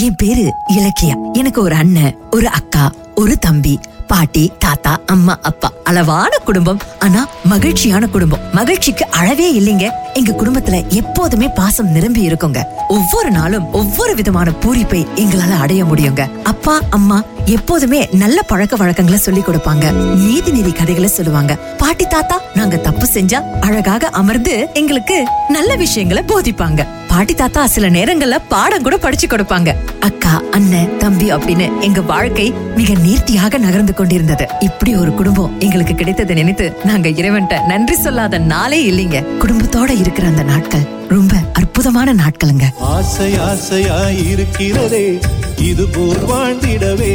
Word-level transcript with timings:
என் 0.00 0.14
பேரு 0.16 0.52
இலக்கியா. 0.68 1.32
எனக்கு 1.32 1.62
ஒரு 1.62 1.74
அண்ணன் 1.74 2.16
ஒரு 2.30 2.48
அக்கா 2.48 2.92
ஒரு 3.14 3.38
தம்பி 3.38 3.78
பாட்டி 4.06 4.52
தாத்தா 4.58 4.98
அம்மா 5.06 5.38
அப்பா. 5.42 5.72
அளவான 5.84 6.36
குடும்பம் 6.44 6.80
ஆனா 6.98 7.28
மகிழ்ச்சியான 7.44 8.06
குடும்பம். 8.06 8.38
மகிழ்ச்சிக்கு 8.52 9.06
அளவே 9.10 9.60
இல்லைங்க. 9.60 9.90
எங்க 10.14 10.32
குடும்பத்துல 10.32 10.88
எப்போதுமே 10.88 11.48
பாசம் 11.48 11.88
நிரம்பி 11.88 12.28
இருக்குங்க. 12.28 12.62
ஒவ்வொரு 12.88 13.30
நாளும் 13.30 13.72
ஒவ்வொரு 13.72 14.14
விதமான 14.14 14.50
பூரிப்பை 14.50 15.06
எங்களால 15.14 15.58
அடைய 15.58 15.84
முடியுங்க. 15.84 16.42
அப்பா 16.42 16.80
அம்மா 16.90 17.22
எப்போதுமே 17.44 18.08
நல்ல 18.12 18.42
பழக்க 18.42 18.76
வழக்கங்களை 18.76 19.20
சொல்லி 19.20 19.40
கொடுப்பாங்க. 19.40 19.92
நீதி 20.14 20.50
நீதி 20.50 20.72
கதைகளை 20.72 21.08
சொல்லுவாங்க. 21.08 21.54
பாட்டி 21.54 22.06
தாத்தா 22.06 22.40
நாங்க 22.54 22.76
தப்பு 22.76 23.08
செஞ்சா 23.12 23.42
அழகாக 23.60 24.08
அமர்ந்து 24.08 24.68
எங்களுக்கு 24.74 25.24
நல்ல 25.48 25.76
விஷயங்களை 25.76 26.22
போதிப்பாங்க. 26.22 26.86
பாட்டி 27.16 27.34
தாத்தா 27.34 27.66
சில 27.66 27.88
நேரங்கள்ல 27.88 28.36
பாடம் 28.48 28.82
கூட 28.82 28.96
படிச்சு 28.96 29.26
கொடுப்பாங்க. 29.26 29.70
அக்கா 30.00 30.42
அண்ணன் 30.50 30.96
தம்பி 30.98 31.32
அப்படின்னு 31.32 31.80
எங்க 31.80 32.00
வாழ்க்கை 32.00 32.52
மிக 32.78 32.94
நேர்த்தியாக 32.94 33.58
நகர்ந்து 33.58 33.94
கொண்டிருந்தது. 33.94 34.46
இப்படி 34.60 34.94
ஒரு 34.94 35.14
குடும்பம் 35.14 35.60
எங்களுக்கு 35.60 35.94
கிடைத்ததை 35.94 36.36
நினைத்து 36.36 36.76
நாங்க 36.84 37.08
இறைவன்ட்ட 37.08 37.66
நன்றி 37.66 37.94
சொல்லாத 37.94 38.38
நாளே 38.38 38.80
இல்லைங்க. 38.90 39.22
குடும்பத்தோட 39.42 40.00
இருக்கிற 40.00 40.26
அந்த 40.26 40.42
நாட்கள் 40.42 40.84
ரொம்ப 41.08 41.34
அற்புதமான 41.52 42.14
நாட்களுங்க. 42.14 42.68
ஆசை 42.78 43.38
ஆசையா 43.38 44.10
இருக்கிறதே 44.10 45.18
இது 45.56 45.86
போல் 45.86 46.22
வாழ்ந்திடவே. 46.32 47.14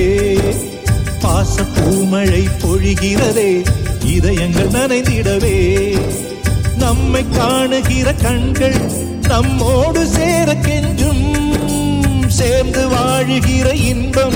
பாச 1.21 1.65
பூமழை 1.75 2.43
பொழிகிறதே 2.63 3.63
இதயங்கள் 4.05 4.73
நனைந்திடவே. 4.79 5.55
நம்மை 6.77 7.25
காணுகிற 7.37 8.13
கண்கள் 8.13 8.81
நம்மோடு 9.31 10.07
சேர 10.07 10.53
கெஞ்சும் 10.53 11.25
சேர்ந்து 12.27 12.89
வாழுகிற 12.89 13.67
இன்பம் 13.73 14.35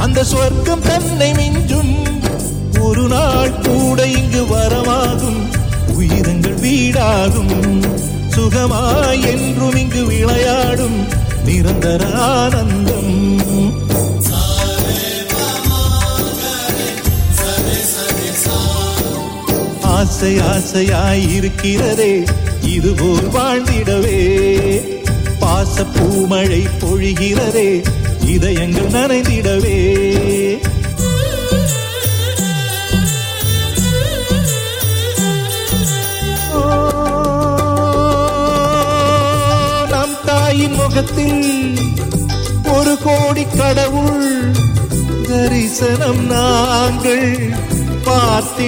அந்த 0.00 0.24
சொர்க்கம் 0.24 0.80
தன்னை 0.80 1.32
மிஞ்சும். 1.32 1.92
ஒரு 2.80 3.08
நாள் 3.08 3.54
கூட 3.60 4.06
இங்கு 4.06 4.42
வரமாகும் 4.42 5.40
உயிரங்கள் 5.98 6.58
வீடாகும். 6.64 7.82
சுகமாய் 8.36 9.24
என்றும் 9.26 9.76
இங்கு 9.76 10.04
விளையாடும் 10.06 10.98
நிரந்தர 11.44 12.04
ஆனந்தம். 12.18 13.12
ஆசை 19.82 20.38
ஆசையாய் 20.38 21.34
இருக்கிறதே 21.34 22.24
இதுபோல் 22.66 23.28
வாழ்ந்திடவே. 23.28 24.20
பாச 25.40 25.86
பூமழை 25.94 26.64
பொழிகிறதே 26.80 27.84
இதயங்கள் 28.26 28.90
நனைந்திடவே. 28.90 29.78
நம் 39.88 40.16
தாயின் 40.24 40.72
முகத்தில் 40.72 41.76
ஒரு 42.72 42.96
கோடி 43.04 43.46
கடவுள் 43.56 44.52
தரிசனம் 45.28 46.26
நாங்கள் 46.26 47.54
பார்த்திடுவோம். 48.04 48.62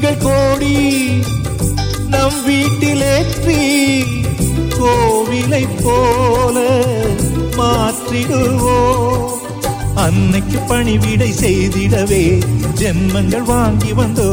தீபங்கள் 0.00 0.24
கோடி 0.24 0.74
நம் 2.12 2.36
வீட்டிலேற்றி 2.46 3.62
கோவிலை 4.76 5.62
போல 5.82 6.56
மாற்றிடுவோம். 7.58 9.24
அன்னைக்கு 10.04 10.58
பணிவிடை 10.68 11.30
செய்திடவே 11.40 12.22
ஜென்மங்கள் 12.80 13.46
வாங்கி 13.50 13.92
வந்தோ 14.00 14.30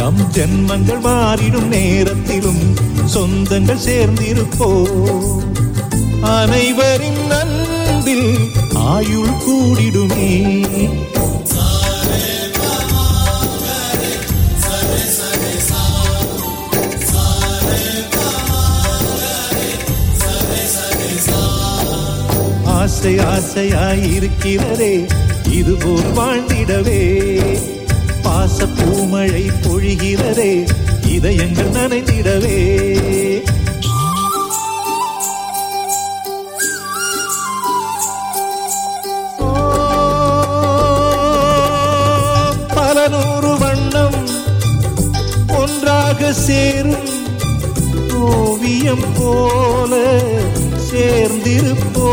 நம் 0.00 0.22
ஜென்மங்கள் 0.36 1.02
மாறிடும் 1.08 1.70
நேரத்திலும் 1.76 2.62
சொந்தங்கள் 3.14 3.84
சேர்ந்திருப்போ 3.88 4.70
அனைவரின் 6.36 7.24
அன்பில் 7.40 8.30
ஆயுள் 8.92 9.36
கூடிடுமே. 9.44 10.32
ஆசை 22.86 23.18
ஆசையாய் 23.18 24.12
இருக்கிறதே 24.12 25.06
இதுபோல் 25.50 26.12
வாழ்ந்திடவே. 26.16 27.00
பாச 28.22 28.66
பூமழை 28.76 29.44
பொழிகிறதே 29.62 30.52
இதயங்கள் 31.06 31.70
நனைந்திடவே. 31.70 32.58
பல 42.74 43.08
நூறு 43.08 43.58
வண்ணம் 43.58 44.18
ஒன்றாக 45.48 46.32
சேரும் 46.32 47.08
ஓவியம் 48.20 49.06
போல 49.18 49.94
சேர்ந்திருப்போ 50.90 52.10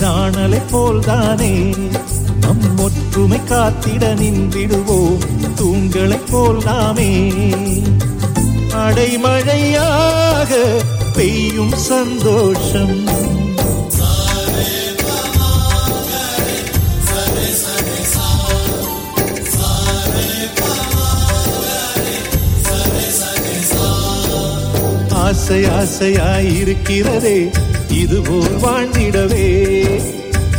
நாணலை 0.00 0.60
போல்தானே? 0.72 1.74
நம் 2.40 2.78
ஒற்றுமை 2.78 3.40
காத்திட 3.48 4.14
நின்றிடுவோம். 4.14 5.18
தூங்களைப் 5.54 6.30
போல் 6.30 6.62
நாமே 6.64 7.32
அடைமழையாக 8.70 10.54
பெய்யும் 11.14 11.72
சந்தோஷம். 11.76 13.26
ஆசை 25.14 25.64
ஆசையாயிருக்கிறதே. 25.64 27.52
இதுபோல் 27.88 28.60
வாழ்ந்திடவே. 28.62 29.46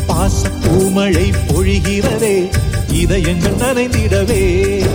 பாச 0.07 0.47
பூமழை 0.62 1.34
பொழிகிறதே 1.47 2.50
இதயங்கள் 2.91 3.53
நனைந்திடவே. 3.53 4.85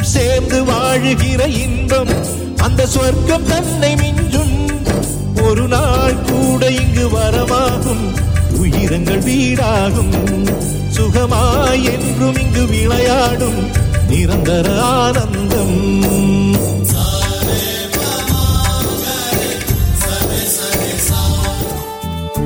சேர்ந்து 0.00 0.64
வாழுகிற 0.64 1.46
இன்பம் 1.46 2.08
அந்த 2.56 2.86
சொர்க்கம் 2.86 3.46
தன்னை 3.46 3.94
மிஞ்சும். 3.94 4.70
ஒரு 5.42 5.68
நாள் 5.68 6.14
கூட 6.14 6.70
இங்கு 6.70 7.08
வரமாகும் 7.08 8.06
உயிரங்கள் 8.62 9.22
வீடாகும். 9.22 10.48
சுகமாய் 10.96 11.82
என்றும் 11.82 12.38
இங்கு 12.38 12.66
விளையாடும். 12.66 13.86
நிரந்தர 14.10 14.68
ஆனந்தம். 14.82 15.76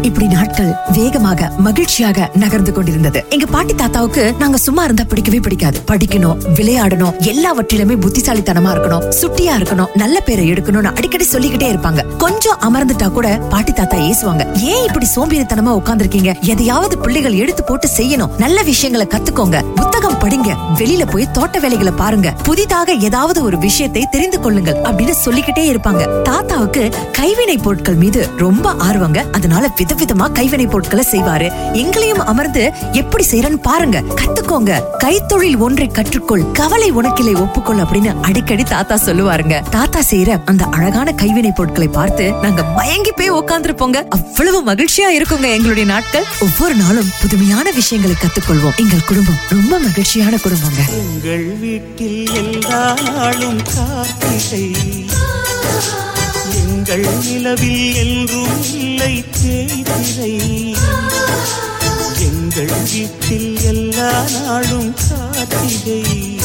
இப்படி 0.09 0.27
நாட்கள் 0.27 0.71
வேகமாக 0.93 1.49
மகிழ்ச்சியாக 1.59 2.31
நகர்ந்து 2.35 2.73
கொண்டிருந்தது. 2.73 3.25
எங்க 3.31 3.47
பாட்டி 3.47 3.75
தாத்தாவுக்கு 3.75 4.35
நாங்க 4.39 4.57
சும்மா 4.57 4.83
இருந்தா 4.85 5.05
பிடிக்கவே 5.09 5.39
பிடிக்காது. 5.39 5.79
படிக்கணும் 5.91 6.41
விளையாடணும் 6.55 7.19
எல்லாவற்றிலுமே 7.19 7.95
புத்திசாலித்தனமா 7.95 8.71
இருக்கணும் 8.75 9.05
சுட்டியா 9.21 9.53
இருக்கணும் 9.59 9.93
நல்ல 9.95 10.21
பேரை 10.21 10.53
எடுக்கணும்னு 10.53 10.93
அடிக்கடி 10.99 11.25
சொல்லிக்கிட்டே 11.25 11.69
இருப்பாங்க. 11.73 12.17
கொஞ்சம் 12.17 12.59
அமர்ந்துட்டா 12.69 13.09
கூட 13.09 13.29
பாட்டி 13.53 13.73
தாத்தா 13.73 13.99
ஏசுவாங்க. 13.99 14.45
ஏன் 14.73 14.85
இப்படி 14.89 15.07
சோம்பேறித்தனமா 15.15 15.75
உட்கார்ந்துருக்கீங்க? 15.81 16.35
எதையாவது 16.41 16.99
பிள்ளைகள் 16.99 17.41
எடுத்து 17.45 17.65
போட்டு 17.65 17.89
செய்யணும். 17.97 18.35
நல்ல 18.39 18.63
விஷயங்களை 18.63 19.07
கத்துக்கோங்க. 19.15 19.61
புத்தகம் 20.03 20.23
படிங்க. 20.23 20.57
வெளியில 20.79 21.11
போய் 21.11 21.31
தோட்ட 21.31 21.59
வேலைகளை 21.59 21.93
பாருங்க. 21.97 22.31
புதிதாக 22.31 22.93
ஏதாவது 22.93 23.43
ஒரு 23.43 23.59
விஷயத்தை 23.59 24.09
தெரிந்து 24.11 24.41
கொள்ளுங்கள் 24.41 24.75
அப்படின்னு 24.75 25.11
சொல்லிக்கிட்டே 25.11 25.73
இருப்பாங்க. 25.73 26.23
தாத்தாவுக்கு 26.23 26.91
கைவினை 27.13 27.59
பொருட்கள் 27.59 27.95
மீது 27.95 28.31
ரொம்ப 28.37 28.73
ஆர்வங்க. 28.73 29.31
அதனால 29.33 29.71
விதவிதமா 29.77 30.33
கைவினை 30.33 30.67
பொருட்களை 30.67 31.05
செய்வாரு. 31.11 31.73
எங்களையும் 31.73 32.19
அமர்ந்து 32.19 32.73
எப்படி 32.93 33.27
செய்யறன்னு 33.31 33.63
பாருங்க. 33.63 34.03
கத்துக்கோங்க. 34.15 34.81
கைத்தொழில் 35.05 35.59
ஒன்றை 35.59 35.91
கற்றுக்கொள். 35.93 36.53
கவலை 36.53 36.93
உனக்கிலை 36.93 37.35
ஒப்புக்கொள் 37.37 37.83
அப்படின்னு 37.83 38.21
அடிக்கடி 38.21 38.63
தாத்தா 38.63 38.95
சொல்லுவாருங்க. 38.95 39.69
தாத்தா 39.69 40.01
செய்யற 40.11 40.41
அந்த 40.45 40.65
அழகான 40.65 41.13
கைவினை 41.13 41.51
பொருட்களை 41.51 41.89
பார்த்து 41.89 42.33
நாங்க 42.43 42.63
மயங்கி 42.63 43.13
போய் 43.13 43.33
உட்கார்ந்துருப்போங்க 43.33 44.09
அவ்வளவு 44.09 44.73
மகிழ்ச்சியா 44.73 45.09
இருக்குங்க 45.19 45.49
எங்களுடைய 45.53 45.85
நாட்கள். 45.85 46.25
ஒவ்வொரு 46.41 46.75
நாளும் 46.75 47.11
புதுமையான 47.21 47.71
விஷயங்களை 47.71 48.17
கத்துக்கொள்வோம். 48.21 48.77
எங்கள் 48.77 49.05
குடும்பம் 49.07 49.41
ரொம்ப 49.49 49.79
மகிழ்ச்சியான 49.95 50.37
குடும்பங்க. 50.37 50.93
உங்கள் 50.93 51.57
வீட்டில் 51.57 52.35
எல்லா 52.35 52.95
நாளும் 52.95 53.63
கார்த்திகை 53.75 54.73
எங்கள் 56.61 57.07
நிலவில் 57.25 57.95
என்றும் 57.95 58.63
இல்லை 58.73 59.25
தேய்திரை. 59.41 60.35
எங்கள் 62.29 62.73
வீட்டில் 62.93 63.63
எல்லா 63.63 64.25
நாளும் 64.45 64.95
காத்திரை. 65.09 66.39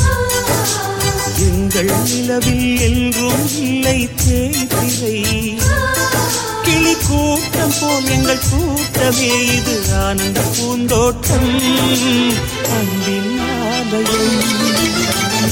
எங்கள் 1.47 2.03
நிலவில் 2.03 2.79
என்றும் 2.79 3.57
இல்லை 3.57 4.09
தேய்திரை. 4.25 5.55
கிளி 6.63 6.95
கூட்டம் 7.07 7.73
போல் 7.79 8.05
எங்கள் 8.05 8.45
கூட்டமே 8.49 9.55
இது. 9.55 9.93
ஆனந்த 10.03 10.41
பூந்தோட்டம். 10.57 11.51
அன்பின் 12.75 13.39
ஆலயம் 13.39 14.45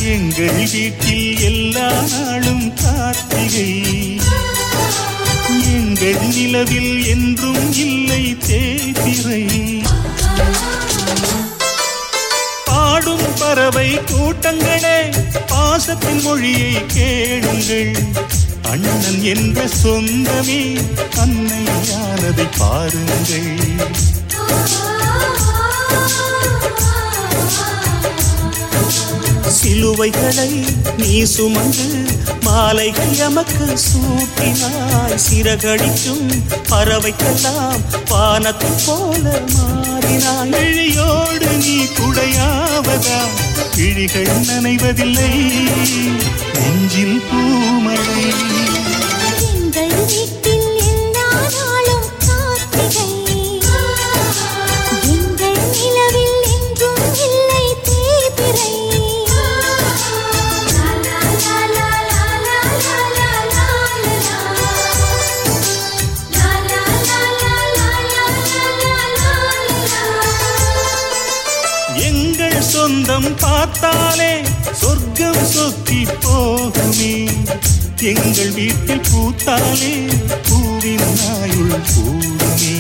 எங்கள் 0.03 0.69
வீட்டில் 0.71 1.41
எல்லா 1.41 1.89
நாளும் 2.12 2.73
கார்த்திகை. 2.73 3.69
எங்கள் 5.75 6.19
நிலவில் 6.27 7.06
என்றும் 7.06 7.73
இல்லை 7.73 8.38
தேய்திரை 8.47 9.44
பாடும் 12.65 13.27
பறவை 13.39 13.97
கூட்டங்களே 13.97 15.00
பாசத்தின் 15.47 16.21
மொழியை 16.21 16.85
கேளுங்கள். 16.94 17.95
அண்ணன் 18.62 19.23
என்ற 19.23 19.67
சொந்தமே 19.83 20.62
அன்னையானதை 21.15 22.47
பாருங்கள். 22.57 23.83
சிலுவைகளை 29.65 30.63
நீ 30.97 31.23
சுமந்து 31.23 32.06
மாலைகள் 32.41 33.15
எமக்கு 33.15 33.65
சூட்டினாய். 33.65 35.19
சிறகடிக்கும் 35.29 36.44
பறவைக்கெல்லாம் 36.69 37.79
வானத்தை 38.09 38.69
போல 38.85 39.41
மாறினாய். 39.56 40.62
இழியோடு 40.62 41.47
நீ 41.57 41.77
குடையாவதா? 41.77 43.19
இழிகள் 43.77 44.31
நனைவதில்லை. 44.47 45.31
நெஞ்சில் 46.53 47.21
பூமழை. 47.31 48.33
பார்த்தாலே 73.33 74.42
சொர்க்கம் 74.72 75.45
சொத்தி 75.45 76.06
போகுமே. 76.25 77.13
எங்கள் 78.01 78.51
வீட்டில் 78.51 79.01
பூத்தாலே 79.12 79.94
பூவின் 80.50 81.07
நாயுள் 81.18 81.80
பூமே 81.89 82.74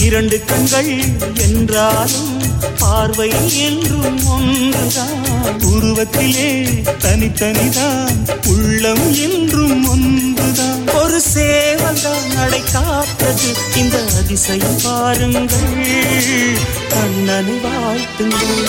இரண்டு 0.00 0.44
கண்கள் 0.44 0.90
என்றாலும் 1.36 2.37
பார்வை 2.78 3.32
என்றும் 3.58 4.26
ஒன்றுதான். 4.26 5.26
உருவத்திலே 5.60 6.68
தனித்தனிதான். 6.98 8.46
உள்ளம் 8.46 9.14
என்றும் 9.14 9.88
ஒன்றுதான். 9.88 10.88
ஒரு 10.88 11.22
சேவல்தான் 11.34 12.34
நடை 12.34 12.62
காத்தது 12.72 13.54
இந்த 13.76 14.02
அதிசயம் 14.18 14.80
பாருங்கள். 14.82 16.58
கண்ணனை 16.88 17.54
வாழ்த்துங்கள். 17.54 18.68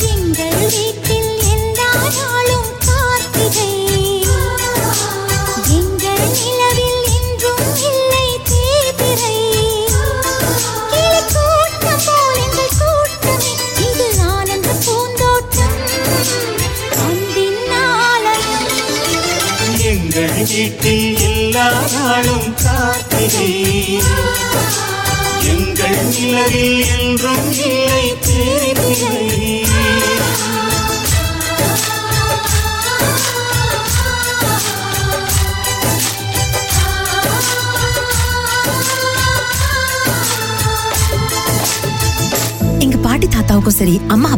எங்கள் 0.00 0.72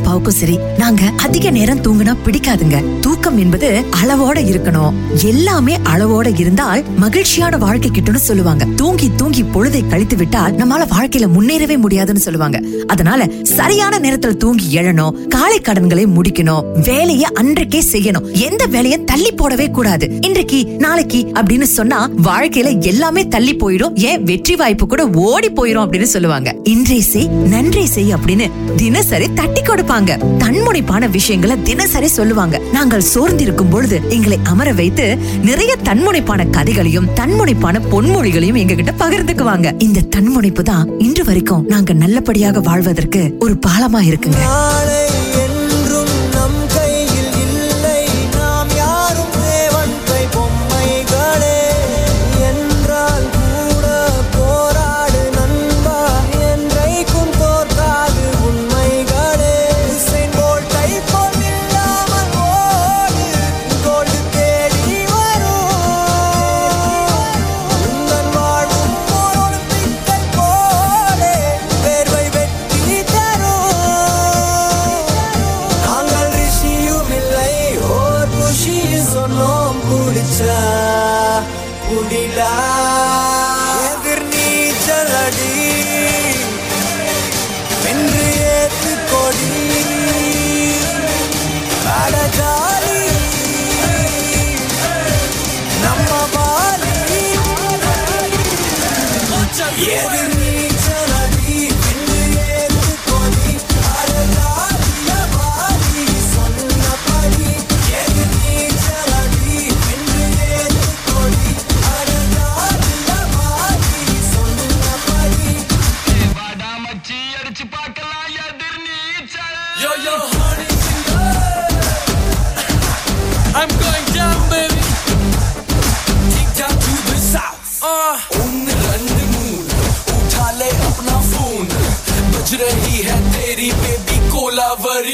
அப்பாவுக்கும் 0.07 0.41
சரி 0.41 0.59
நாங்க 0.79 1.03
அதிக 1.17 1.51
நேரம் 1.51 1.81
தூங்கினா 1.81 2.17
பிடிக்காதுங்க. 2.25 2.99
தூக்கம் 3.01 3.39
என்பது 3.39 3.85
அளவோட 4.03 4.39
இருக்கணும். 4.39 4.93
எல்லாமே 5.25 5.77
அளவோட 5.77 6.39
இருந்தால் 6.39 6.85
மகிழ்ச்சியான 6.97 7.57
வாழ்க்கை 7.57 7.91
கிட்டும்னு 7.91 8.15
சொல்லுவாங்க. 8.15 8.65
தூங்கி 8.65 9.11
தூங்கி 9.17 9.43
பொழுதை 9.43 9.89
கழித்து 9.89 10.17
விட்டால் 10.17 10.53
நம்மளால 10.53 10.85
வாழ்க்கையில 10.99 11.29
முன்னேறவே 11.39 11.79
முடியாதுன்னு 11.79 12.21
சொல்லுவாங்க. 12.21 12.61
அதனால 12.87 13.25
சரியான 13.57 13.99
நேரத்துல 13.99 14.37
தூங்கி 14.37 14.77
எழணும் 14.79 15.27
காலை 15.29 15.61
கடன்களை 15.61 16.07
முடிக்கணும் 16.07 16.65
வேலையை 16.85 17.29
அன்றைக்கே 17.33 17.83
செய்யணும். 17.93 18.33
எந்த 18.33 18.67
வேலையை 18.67 19.05
தள்ளி 19.05 19.31
போடவே 19.33 19.71
கூடாது. 19.71 20.19
இன்றைக்கு 20.21 20.65
நாளைக்கு 20.79 21.21
அப்படின்னு 21.33 21.63
சொன்னா 21.63 22.11
வாழ்க்கையில 22.25 22.81
எல்லாமே 22.81 23.29
தள்ளி 23.29 23.57
போயிடும். 23.57 23.95
ஏன்? 23.95 24.23
வெற்றி 24.23 24.57
வாய்ப்பு 24.57 24.87
கூட 24.87 25.07
ஓடி 25.07 25.49
போயிரும் 25.49 25.85
அப்படின்னு 25.85 26.03
சொல்லுவாங்க. 26.03 26.55
இன்றை 26.63 27.01
செய் 27.01 27.27
நன்றி 27.27 27.87
செய் 27.87 28.15
அப்படின்னு 28.15 28.51
தினசரி 28.77 29.29
தட்டி 29.35 29.61
கொடுப்பாங்க. 29.61 30.39
தன்முனைப்பான 30.39 31.11
விஷயங்களை 31.11 31.63
தினசரி 31.63 32.07
சொல்லுவாங்க. 32.07 32.61
நாங்கள் 32.73 33.01
சோர்ந்திருக்கும் 33.01 33.69
பொழுது 33.69 34.01
எங்களை 34.09 34.39
அமர 34.43 34.73
வைத்து 34.73 35.19
நிறைய 35.43 35.77
தன்முனைப்பான 35.85 36.51
கதைகளையும் 36.51 37.09
தன்முனைப்பான 37.15 37.81
பொன்மொழிகளையும் 37.91 38.61
எங்ககிட்ட 38.63 38.95
பகிர்ந்துக்குவாங்க. 38.99 39.83
இந்த 39.83 40.01
தன்முனைப்பு 40.01 40.63
தான் 40.63 40.99
இன்று 40.99 41.25
வரைக்கும் 41.25 41.65
நாங்க 41.67 41.93
நல்லபடியாக 41.93 42.61
வாழ்வதற்கு 42.61 43.45
ஒரு 43.47 43.57
பாலமா 43.67 44.01
இருக்குங்க. 44.03 44.41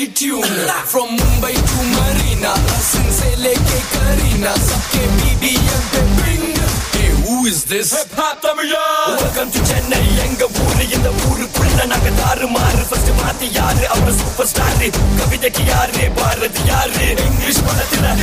नई 0.02 0.06
tune 0.18 0.44
from 0.92 1.10
Mumbai 1.12 1.54
to 1.70 1.84
Marina 1.90 2.52
Hasan 2.70 3.12
से 3.18 3.36
लेके 3.42 3.80
करीना 3.94 4.54
सबके 4.68 5.04
बीबीएम 5.18 5.84
पे 5.94 6.02
bing 6.18 6.46
Hey, 6.94 7.10
who 7.18 7.34
is 7.50 7.60
this? 7.72 7.90
Hip 7.96 8.14
Hop 8.20 8.40
Tamila. 8.44 8.82
Welcome 9.18 9.52
to 9.56 9.62
Chennai. 9.70 10.00
எங்க 10.26 10.46
ஊரு 10.64 10.84
இந்த 10.96 11.10
ஊருக்குள்ள 11.28 11.80
நாங்க 11.92 12.10
தாறு 12.20 12.48
மாறு 12.56 12.84
ஃபர்ஸ்ட் 12.90 13.12
மாத்தி 13.20 13.48
யாரு 13.58 13.84
அவர் 13.96 14.18
சூப்பர் 14.22 14.50
ஸ்டார் 14.52 14.84
கவிதைக்கு 15.20 15.64
யாரு 15.70 16.08
பாரதி 16.20 16.64
யாரு 16.72 17.06
இங்கிலீஷ் 17.28 17.62
படத்துல 17.68 18.16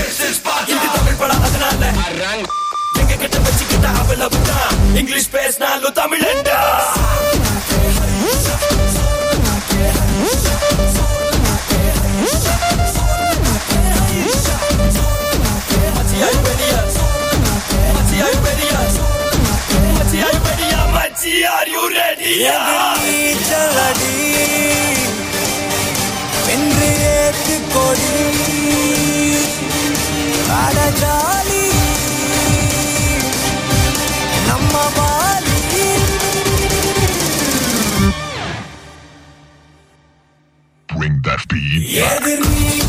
இது 0.73 0.89
தமிழ் 0.97 1.21
படம் 1.23 1.45
அதனால 1.49 1.83
எங்க 3.03 3.13
கிட்ட 3.23 3.37
வச்சுக்கிட்ட 3.47 3.87
அவ்வளவுதான் 4.03 4.75
இங்கிலீஷ் 5.03 5.31
பேசினாலும் 5.37 5.97
தமிழண்டா 6.01 6.61
are 21.28 21.68
you 21.68 21.82
ready? 21.94 22.34
நீச்சலடி 23.04 24.14
வென்று 26.46 26.90
ஏத்து 27.16 27.56
கொடி 27.74 28.14
அடஜாலி 30.60 31.66
நம்ம 34.48 34.76
Bring 40.90 41.18
that 41.26 41.42
beat. 41.50 42.89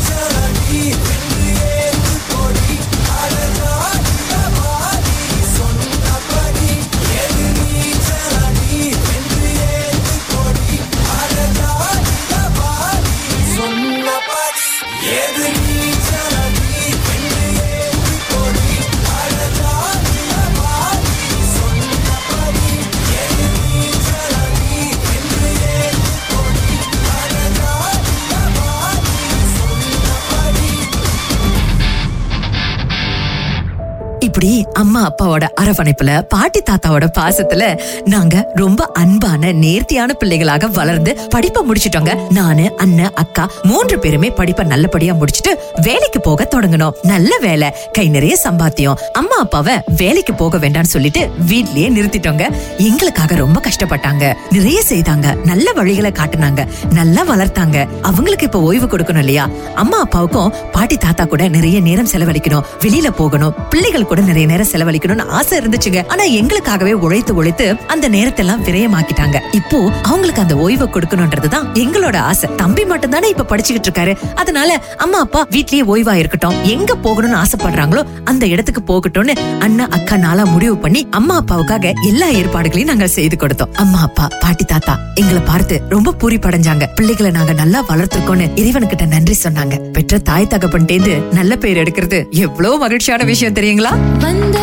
அம்மா 34.81 35.11
அப்பாவோட 35.11 35.47
அரவணைப்புல 35.61 36.21
பாட்டி 36.21 36.61
தாத்தாவோட 36.61 37.05
பாசத்துல 37.17 37.79
நாங்க 38.05 38.51
ரொம்ப 38.55 38.89
அன்பான 38.93 39.51
நேர்த்தியான 39.51 40.13
பிள்ளைகளாக 40.13 40.67
வளர்ந்து 40.67 41.17
படிப்பை 41.29 41.63
முடிச்சிட்டோங்க. 41.69 42.31
நானு 42.31 42.73
அண்ணன் 42.77 43.13
அக்கா 43.13 43.49
மூன்று 43.63 43.99
பேருமே 43.99 44.29
படிப்பை 44.29 44.65
நல்லபடியா 44.65 45.13
முடிச்சிட்டு 45.13 45.63
வேலைக்கு 45.81 46.21
போக 46.21 46.47
தொடங்கணும் 46.55 46.91
நல்ல 47.01 47.37
வேலை 47.37 47.73
கை 47.91 48.09
நிறைய 48.09 48.37
சம்பாத்தியம். 48.43 48.97
அம்மா 49.13 49.35
அப்பாவை 49.39 49.75
வேலைக்கு 49.97 50.33
போக 50.33 50.57
வேண்டாம்னு 50.57 50.93
சொல்லிட்டு 50.95 51.31
வீட்லயே 51.47 51.87
நிறுத்திட்டோங்க. 51.97 52.49
எங்களுக்காக 52.77 53.35
ரொம்ப 53.35 53.61
கஷ்டப்பட்டாங்க. 53.61 54.33
நிறைய 54.51 54.81
செய்தாங்க. 54.89 55.45
நல்ல 55.45 55.71
வழிகளை 55.75 56.13
காட்டுனாங்க. 56.13 56.67
நல்லா 56.89 57.27
வளர்த்தாங்க. 57.29 57.87
அவங்களுக்கு 58.01 58.45
இப்ப 58.45 58.61
ஓய்வு 58.61 58.85
கொடுக்கணும் 58.85 59.17
இல்லையா? 59.17 59.49
அம்மா 59.75 59.99
அப்பாவுக்கும் 59.99 60.53
பாட்டி 60.71 60.97
தாத்தா 60.97 61.25
கூட 61.25 61.47
நிறைய 61.47 61.79
நேரம் 61.79 62.07
செலவழிக்கணும். 62.07 62.63
வெளியில 62.79 63.11
போகணும். 63.11 63.53
பிள்ளைகள் 63.69 64.05
கூட 64.05 64.21
நிறைய 64.21 64.47
நேரம் 64.47 64.69
செலவழிக்கணும்னு 64.73 65.27
ஆசை 65.39 65.59
இருந்துச்சுங்க. 65.61 66.01
ஆனா 66.13 66.23
எங்களுக்காகவே 66.39 66.93
உழைத்து 67.05 67.35
உழைத்து 67.39 67.67
அந்த 67.93 68.05
நேரத்தை 68.15 68.43
எல்லாம் 68.45 68.63
விரயமாக்கிட்டாங்க. 68.67 69.37
இப்போ 69.59 69.79
அவங்களுக்கு 70.09 70.43
அந்த 70.45 70.55
ஓய்வை 70.65 70.87
கொடுக்கணும்ன்றதுதான் 70.95 71.67
எங்களோட 71.83 72.17
ஆசை. 72.29 72.49
தம்பி 72.61 72.85
மட்டும் 72.91 73.13
தானே 73.15 73.29
இப்ப 73.33 73.47
படிச்சுக்கிட்டு 73.51 73.89
இருக்காரு. 73.89 74.15
அதனால 74.41 74.69
அம்மா 75.05 75.19
அப்பா 75.25 75.43
வீட்லயே 75.55 75.83
ஓய்வா 75.93 76.15
இருக்கட்டும் 76.21 76.57
எங்க 76.73 76.91
போகணும்னு 77.05 77.39
ஆசைப்படுறாங்களோ 77.43 78.03
அந்த 78.31 78.43
இடத்துக்கு 78.53 78.81
போகட்டும்னு 78.91 79.35
அண்ணா 79.65 79.85
அக்கா 79.97 80.15
நாளா 80.25 80.43
முடிவு 80.53 80.75
பண்ணி 80.85 81.01
அம்மா 81.19 81.35
அப்பாவுக்காக 81.41 81.93
எல்லா 82.09 82.27
ஏற்பாடுகளையும் 82.39 82.91
நாங்க 82.91 83.07
செய்து 83.17 83.37
கொடுத்தோம். 83.43 83.73
அம்மா 83.83 84.01
அப்பா 84.07 84.27
பாட்டி 84.43 84.65
தாத்தா 84.73 84.95
எங்களை 85.21 85.41
பார்த்து 85.51 85.75
ரொம்ப 85.95 86.15
பூரி 86.21 86.37
படைஞ்சாங்க 86.45 86.85
பிள்ளைகளை 86.97 87.31
நாங்க 87.37 87.53
நல்லா 87.61 87.79
வளர்த்திருக்கோம்னு 87.91 88.47
இறைவனுக்கிட்ட 88.61 89.07
நன்றி 89.15 89.35
சொன்னாங்க. 89.43 89.77
பெற்ற 89.95 90.19
தாய் 90.29 90.51
தகப்பன்டேந்து 90.53 91.15
நல்ல 91.37 91.55
பேர் 91.63 91.81
எடுக்கிறது 91.83 92.19
எவ்வளவு 92.45 92.77
மகிழ்ச்சியான 92.83 93.25
விஷயம் 93.31 93.57
தெரியுங்களா? 93.59 93.93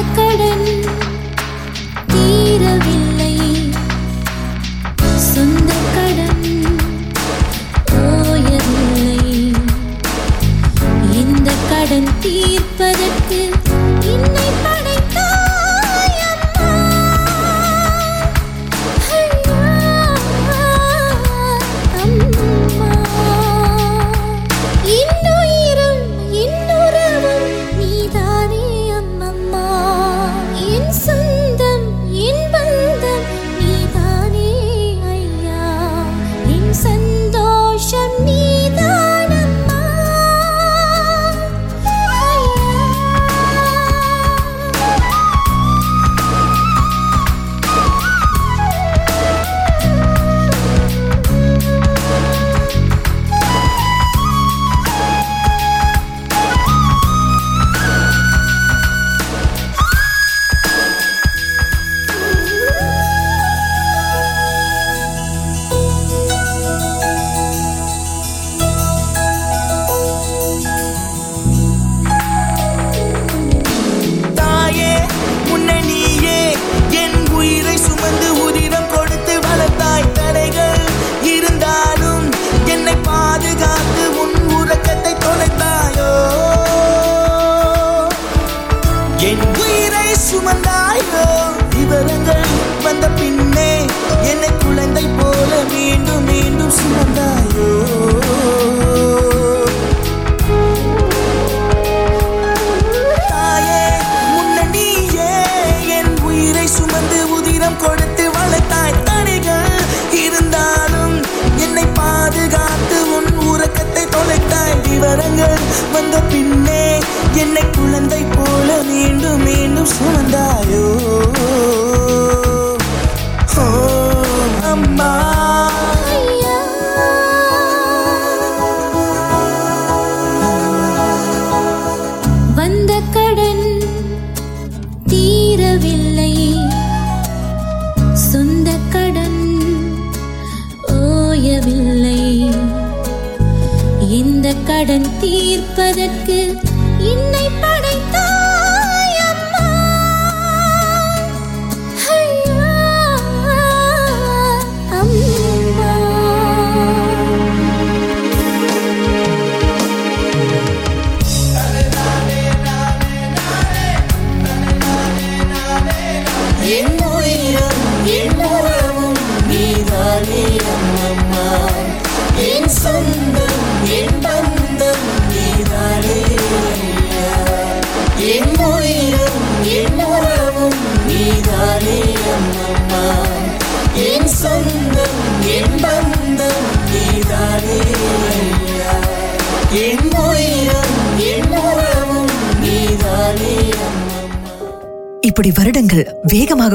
வந்த 0.01 1.08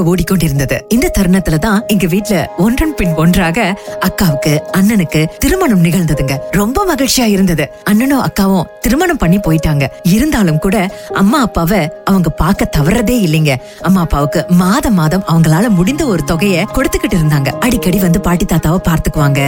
வேகமாக 0.03 0.15
ஓடிக்கொண்டிருந்தது. 0.15 0.79
இந்த 0.89 1.12
தருணத்துல 1.17 1.57
தான் 1.57 1.83
எங்க 1.88 2.07
வீட்டுல 2.07 2.48
ஒன்றன் 2.57 2.95
பின் 2.95 3.13
ஒன்றாக 3.15 3.81
அக்காவுக்கு 4.00 4.60
அண்ணனுக்கு 4.77 5.25
திருமணம் 5.39 5.83
நிகழ்ந்ததுங்க. 5.83 6.38
ரொம்ப 6.51 6.95
மகிழ்ச்சியா 6.95 7.25
இருந்தது. 7.25 7.73
அண்ணனும் 7.93 8.23
அக்காவும் 8.27 8.67
திருமணம் 8.83 9.19
பண்ணி 9.23 9.38
போயிட்டாங்க. 9.38 9.85
இருந்தாலும் 10.15 10.62
கூட 10.63 10.77
அம்மா 11.21 11.41
அப்பாவை 11.47 11.81
அவங்க 12.05 12.29
பார்க்க 12.41 12.71
தவறதே 12.77 13.17
இல்லைங்க. 13.25 13.53
அம்மா 13.81 14.01
அப்பாவுக்கு 14.01 14.45
மாதம் 14.62 14.97
மாதம் 15.01 15.27
அவங்களால 15.31 15.69
முடிந்த 15.77 16.05
ஒரு 16.05 16.23
தொகையை 16.23 16.63
கொடுத்துக்கிட்டு 16.77 17.19
இருந்தாங்க. 17.19 17.51
அடிக்கடி 17.65 18.00
வந்து 18.00 18.21
பாட்டி 18.27 18.45
தாத்தாவை 18.45 18.79
பார்த்துக்குவாங்க. 18.89 19.41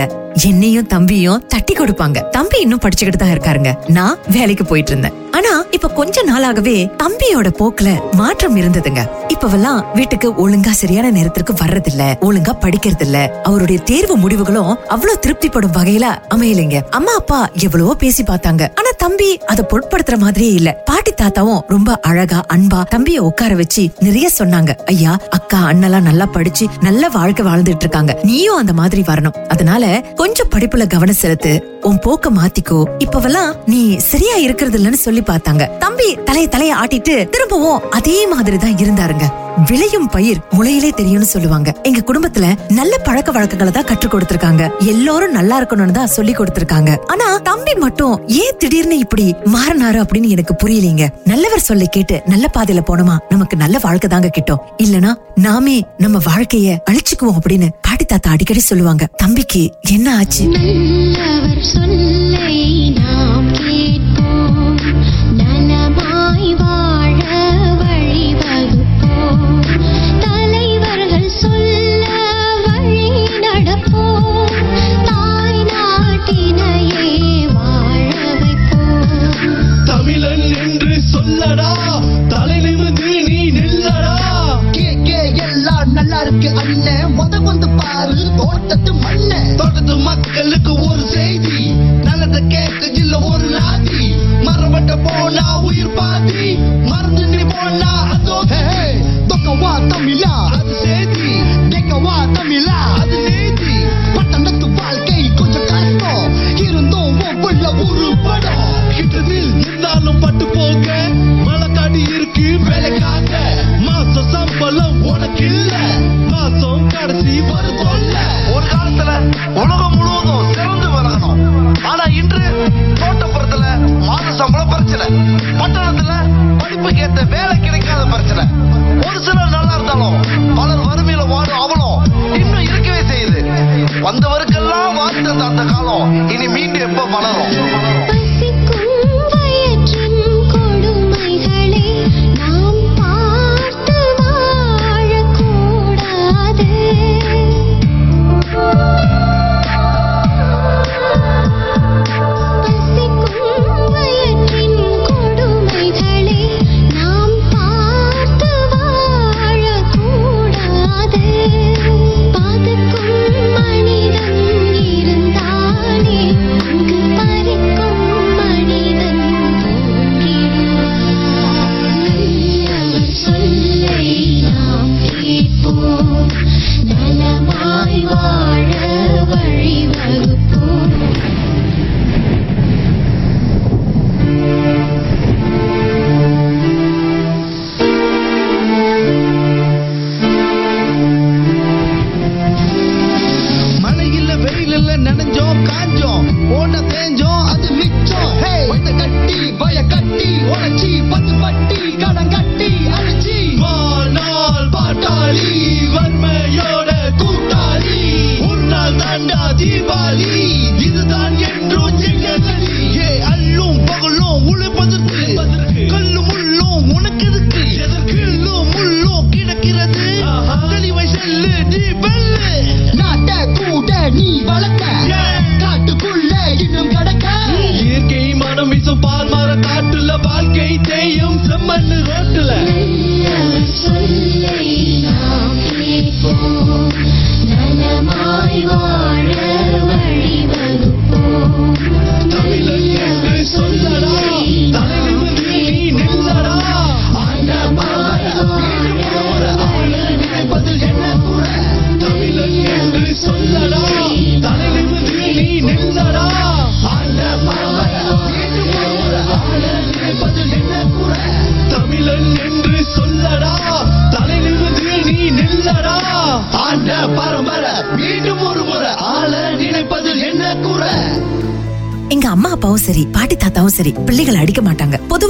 என்னையும் 0.47 0.87
தம்பியும் 0.93 1.43
தட்டி 1.47 1.73
கொடுப்பாங்க. 1.73 2.19
தம்பி 2.29 2.57
இன்னும் 2.61 2.81
படிச்சுக்கிட்டு 2.85 3.19
தான் 3.21 3.33
இருக்காருங்க. 3.35 3.71
நான் 3.97 4.17
வேலைக்கு 4.35 4.65
போயிட்டு 4.65 4.91
இருந்தேன். 4.91 5.15
ஆனா 5.37 5.51
இப்ப 5.75 5.87
கொஞ்ச 5.99 6.23
நாளாகவே 6.23 6.75
தம்பியோட 7.03 7.49
போக்குல 7.59 7.89
மாற்றம் 8.19 8.57
இருந்ததுங்க. 8.61 9.01
இப்பவெல்லாம் 9.33 9.79
வீட்டுக்கு 9.93 10.27
ஒழுங்கா 10.43 10.73
சரியான 10.81 11.11
நேரத்திற்கு 11.11 11.53
வர்றதில்ல. 11.53 12.03
ஒழுங்கா 12.27 12.53
படிக்கிறது 12.65 13.05
இல்ல 13.07 13.17
அவருடைய 13.43 13.79
தேர்வு 13.91 14.17
முடிவுகளும் 14.17 14.71
அவ்வளவு 14.95 15.23
திருப்திப்படும் 15.25 15.75
வகையில 15.77 16.05
அமையலைங்க. 16.35 16.79
அம்மா 16.89 17.15
அப்பா 17.21 17.39
எவ்வளவோ 17.65 17.95
பேசி 17.95 18.23
பார்த்தாங்க. 18.35 18.67
ஆனா 18.75 18.89
தம்பி 18.97 19.37
அதை 19.37 19.65
பொருட்படுத்துற 19.69 20.17
மாதிரியே 20.17 20.53
இல்ல. 20.53 20.81
பாட்டி 20.85 21.11
தாத்தாவும் 21.21 21.61
ரொம்ப 21.67 21.99
அழகா 22.01 22.45
அன்பா 22.53 22.83
தம்பிய 22.83 23.17
உட்கார 23.17 23.55
வச்சு 23.55 23.89
நிறைய 23.99 24.29
சொன்னாங்க. 24.39 24.75
ஐயா 24.85 25.17
அக்கா 25.29 25.57
அண்ணெல்லாம் 25.57 26.01
நல்லா 26.01 26.25
படிச்சு 26.25 26.67
நல்ல 26.81 27.09
வாழ்க்கை 27.09 27.45
வாழ்ந்துட்டு 27.45 27.83
இருக்காங்க. 27.85 28.19
நீயும் 28.23 28.55
அந்த 28.55 28.73
மாதிரி 28.73 29.01
வரணும். 29.01 29.47
அதனால 29.47 30.03
கொஞ்சம் 30.15 30.49
படிப்புல 30.55 30.87
கவனம் 30.87 31.15
செலுத்து. 31.15 31.79
உன் 31.81 31.99
போக்க 31.99 32.31
மாத்திக்கோ. 32.31 32.83
இப்பவெல்லாம் 32.99 33.55
நீ 33.65 33.97
சரியா 33.97 34.35
இருக்கிறது 34.35 34.77
இல்லன்னு 34.79 34.93
சொல்லி 34.93 35.21
பார்த்தாங்க. 35.21 35.77
தம்பி 35.77 36.15
தலைய 36.15 36.47
தலைய 36.47 36.73
ஆட்டிட்டு 36.83 37.29
திரும்பவும் 37.29 37.91
அதே 37.91 38.27
மாதிரி 38.27 38.57
தான் 38.57 38.77
இருந்தாருங்க. 38.77 39.44
விளையும் 39.69 40.09
பயிர் 40.09 40.39
முளையிலே 40.57 40.89
தெரியும்னு 40.89 41.25
சொல்லுவாங்க. 41.25 41.69
எங்க 41.83 41.99
குடும்பத்துல 42.07 42.45
நல்ல 42.79 42.93
பழக்க 42.97 43.29
வழக்கங்களை 43.31 43.71
தான் 43.71 43.87
கற்றுக் 43.91 44.13
கொடுத்திருக்காங்க. 44.13 44.63
எல்லாரும் 44.93 45.35
நல்லா 45.37 45.55
இருக்கணும்னு 45.61 45.91
தான் 45.91 46.13
சொல்லி 46.17 46.33
கொடுத்திருக்காங்க. 46.33 46.91
ஆனா 47.07 47.27
தம்பி 47.49 47.73
மட்டும் 47.73 48.15
ஏன் 48.27 48.57
திடீர்னு 48.57 48.97
இப்படி 48.97 49.25
மாறினாரு 49.55 49.99
அப்படின்னு 50.03 50.33
எனக்கு 50.35 50.55
புரியலீங்க. 50.63 51.05
நல்லவர் 51.25 51.67
சொல்லி 51.69 51.87
கேட்டு 51.87 52.21
நல்ல 52.25 52.49
பாதையில 52.57 52.83
போனோமா 52.89 53.17
நமக்கு 53.29 53.57
நல்ல 53.57 53.79
வாழ்க்கை 53.83 54.09
தாங்க 54.09 54.31
கிட்டோம். 54.37 54.63
இல்லனா 54.77 55.13
நாமே 55.35 55.77
நம்ம 55.97 56.19
வாழ்க்கைய 56.29 56.77
அழிச்சுக்குவோம் 56.91 57.39
அப்படின்னு 57.39 57.69
பாட்டி 57.81 58.05
தாத்தா 58.05 58.31
அடிக்கடி 58.31 58.59
சொல்லுவாங்க. 58.59 59.05
தம்பிக்கு 59.23 59.63
என்ன 59.95 60.15
ஆச்சு? 60.17 60.45
நல்லவர் 60.47 61.63
சொல்லை 61.73 62.57
நாம் 62.99 63.51
கேட்டு 63.51 64.04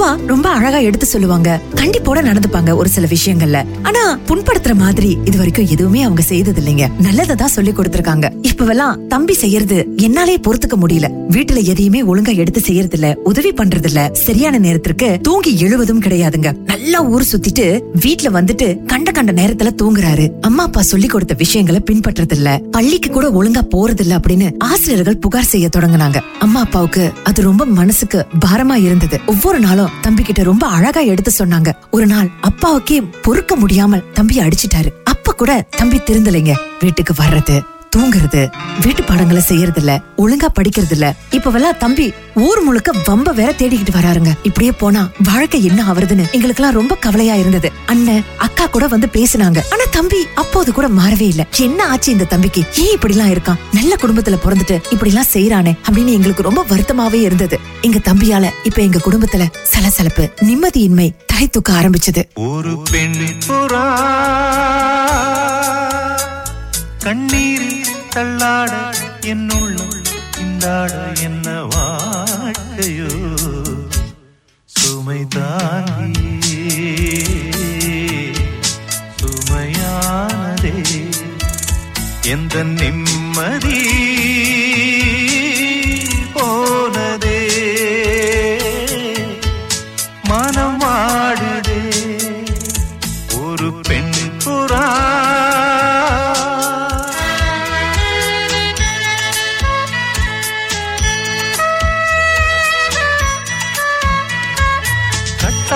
அம்மா 0.06 0.24
ரொம்ப 0.26 0.48
அழகா 0.48 0.78
எடுத்து 0.78 1.06
சொல்லுவாங்க. 1.06 1.60
கண்டிப்போட 1.74 2.18
நடந்துப்பாங்க 2.28 2.76
ஒரு 2.76 2.88
சில 2.88 3.06
விஷயங்கள்ல. 3.06 3.66
ஆனா 3.82 4.18
புண்படுத்துற 4.26 4.74
மாதிரி 4.74 5.18
இது 5.24 5.36
வரைக்கும் 5.36 5.66
எதுவுமே 5.66 6.02
அவங்க 6.02 6.22
செய்தது 6.22 6.60
இல்லைங்க 6.62 6.86
நல்லதான் 6.98 7.44
சொல்லி 7.44 7.70
கொடுத்திருக்காங்க. 7.70 8.30
இப்பவெல்லாம் 8.42 9.06
தம்பி 9.06 9.32
செய்யறது 9.32 9.88
என்னாலே 9.96 10.36
பொறுத்துக்க 10.36 10.76
முடியல. 10.82 11.08
வீட்டுல 11.30 11.62
எதையுமே 11.62 12.02
ஒழுங்கா 12.02 12.36
எடுத்து 12.36 12.60
செய்யறது 12.60 12.92
இல்ல 12.92 13.18
உதவி 13.24 13.52
பண்றது 13.52 13.84
இல்ல 13.84 14.10
சரியான 14.12 14.58
நேரத்திற்கு 14.58 15.18
தூங்கி 15.22 15.58
எழுவதும் 15.58 16.02
கிடையாதுங்க. 16.02 16.52
நல்லா 16.64 17.02
ஊர் 17.02 17.24
சுத்திட்டு 17.32 17.80
வீட்டுல 18.00 18.30
வந்துட்டு 18.38 18.84
கண்ட 18.84 19.10
கண்ட 19.10 19.32
நேரத்துல 19.32 19.72
தூங்குறாரு. 19.82 20.30
அம்மா 20.40 20.62
அப்பா 20.62 20.82
சொல்லி 20.82 21.06
கொடுத்த 21.06 21.34
விஷயங்களை 21.34 21.82
பின்பற்றது 21.90 22.36
இல்ல 22.36 22.62
பள்ளிக்கு 22.70 23.10
கூட 23.10 23.28
ஒழுங்கா 23.28 23.64
போறது 23.76 24.00
இல்ல 24.00 24.16
அப்படின்னு 24.16 24.52
ஆசிரியர்கள் 24.58 25.16
புகார் 25.16 25.52
செய்ய 25.54 25.68
தொடங்குனாங்க. 25.76 26.20
அம்மா 26.38 26.60
அப்பாவுக்கு 26.60 27.12
அது 27.24 27.42
ரொம்ப 27.42 27.64
மனசுக்கு 27.64 28.26
பாரமா 28.46 28.74
இருந்தது. 28.74 29.20
ஒவ்வொரு 29.26 29.60
நாளும் 29.60 29.94
தம்பி 30.00 30.22
கிட்ட 30.22 30.42
ரொம்ப 30.42 30.66
அழகா 30.66 31.00
எடுத்து 31.00 31.32
சொன்னாங்க. 31.38 31.74
ஒரு 31.90 32.06
நாள் 32.06 32.30
அப்பாவுக்கே 32.40 33.12
பொறுக்க 33.22 33.56
முடியாமல் 33.56 34.04
தம்பி 34.12 34.38
அடிச்சிட்டாரு. 34.38 34.90
அப்ப 35.04 35.32
கூட 35.32 35.66
தம்பி 35.76 35.98
திருந்தலைங்க. 35.98 36.54
வீட்டுக்கு 36.80 37.14
வர்றது. 37.14 37.62
தூங்குறது 37.96 38.48
வீட்டு 38.80 39.02
பாடங்களை 39.02 39.42
செய்யறது 39.42 39.80
இல்ல 39.80 40.02
ஒழுங்கா 40.16 40.48
படிக்கிறது 40.58 40.90
இல்ல 40.90 41.14
இப்பவெல்லாம் 41.30 41.76
தம்பி 41.76 42.12
ஊர் 42.34 42.62
முழுக்க 42.62 42.92
வம்ப 43.06 43.32
வேற 43.34 43.52
தேடிக்கிட்டு 43.52 43.94
வராருங்க. 43.94 44.32
இப்படியே 44.42 44.72
போனா 44.72 45.10
வாழ்க்கை 45.24 45.64
என்ன 45.64 45.84
ஆவறதுன்னு 45.84 46.30
எங்களுக்கெல்லாம் 46.30 46.74
ரொம்ப 46.74 46.94
கவலையா 46.94 47.34
இருந்தது. 47.34 47.72
அண்ணன் 47.86 48.24
அக்கா 48.36 48.66
கூட 48.66 48.86
வந்து 48.86 49.08
பேசினாங்க. 49.12 49.60
ஆனா 49.72 49.84
தம்பி 49.90 50.26
அப்போது 50.34 50.72
கூட 50.72 50.88
மாறவே 50.88 51.20
இல்ல. 51.20 51.46
என்ன 51.58 51.86
ஆச்சு 51.86 52.12
இந்த 52.12 52.24
தம்பிக்கு? 52.24 52.64
ஏன் 52.76 52.92
இப்படி 52.92 53.16
எல்லாம் 53.16 53.32
இருக்கான்? 53.34 53.60
நல்ல 53.72 53.96
குடும்பத்துல 54.02 54.38
பிறந்துட்டு 54.44 54.80
இப்படி 54.90 55.14
எல்லாம் 55.14 55.32
செய்யறானே 55.32 55.74
அப்படின்னு 55.88 56.06
எங்களுக்கு 56.06 56.42
ரொம்ப 56.42 56.64
வருத்தமாவே 56.68 57.20
இருந்தது. 57.20 57.58
எங்க 57.80 57.98
தம்பியால 57.98 58.50
இப்ப 58.62 58.82
எங்க 58.82 58.98
குடும்பத்துல 59.04 59.46
சலசலப்பு 59.62 60.30
நிம்மதியின்மை 60.42 61.10
தலை 61.26 61.48
தூக்க 61.48 61.72
ஆரம்பிச்சது. 61.72 62.24
ஒரு 62.34 62.82
பெண் 62.90 63.18
புறா 63.48 63.84
கண்ணீரில் 68.16 68.42
தள்ளாட 68.42 68.94
என்னுள்ளும் 69.20 70.04
இந்தாட 70.38 71.20
என்ன 71.22 71.62
வாழ்க்கையோ? 71.62 73.08
சுமை 74.64 75.26
தாங்கி 75.28 76.68
சுமையானதே. 79.20 80.74
எந்த 82.22 82.62
நிம்மதியே 82.62 84.15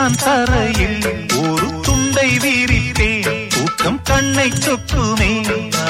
தான் 0.01 0.17
தரையில் 0.25 1.03
ஒரு 1.41 1.67
துண்டை 1.81 2.29
விரித்தேன். 2.39 3.49
தூக்கம் 3.49 3.99
கண்ணை 4.03 4.47
சொக்குமே 4.65 5.33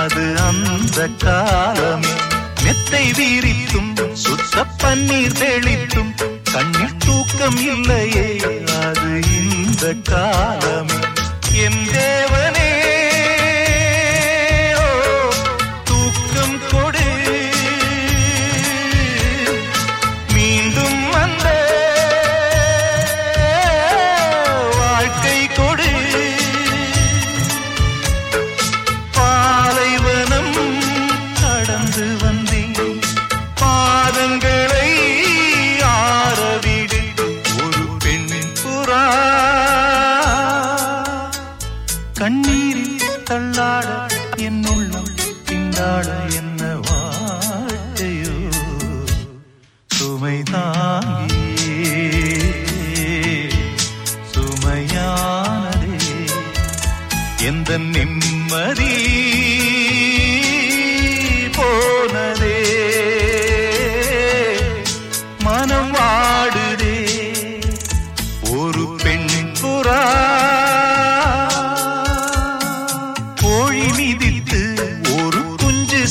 அது 0.03 0.25
அந்த 0.47 1.09
காலமே. 1.25 2.15
மெத்தை 2.63 3.05
வீரித்தும் 3.19 3.93
சுத்த 4.15 4.65
பன்னீர் 4.83 5.37
தெளித்தும் 5.43 6.13
கண்ணில் 6.53 6.99
தூக்கம் 6.99 7.61
இல்லையே 7.73 8.27
அது 8.81 9.13
இந்த 9.39 9.95
காலமே. 10.11 10.99
என் 11.65 11.83
தேவனே 11.95 12.70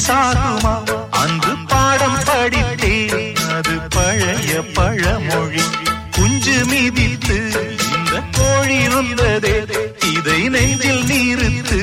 சாகுமா? 0.09 0.73
அங்கு 1.11 1.55
பாடம் 1.67 2.19
படித்தேன். 2.25 3.35
அது 3.35 3.79
பழைய 3.89 4.61
பழமொழி. 4.73 5.61
குஞ்சு 6.11 6.65
மிதித்து 6.65 7.51
இந்த 7.95 8.23
கோழி 8.31 8.87
நொந்ததே 8.87 9.67
இதை 10.15 10.49
நெஞ்சில் 10.49 11.03
நீருத்து 11.03 11.79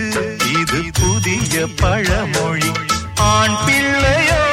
இது 0.60 0.82
புதிய 0.92 1.66
பழமொழி. 1.76 2.70
ஆண் 3.14 3.56
பிள்ளையோ 3.66 4.45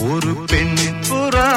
ஒரு 0.00 0.34
பெண் 0.46 0.74
புறா. 1.08 1.48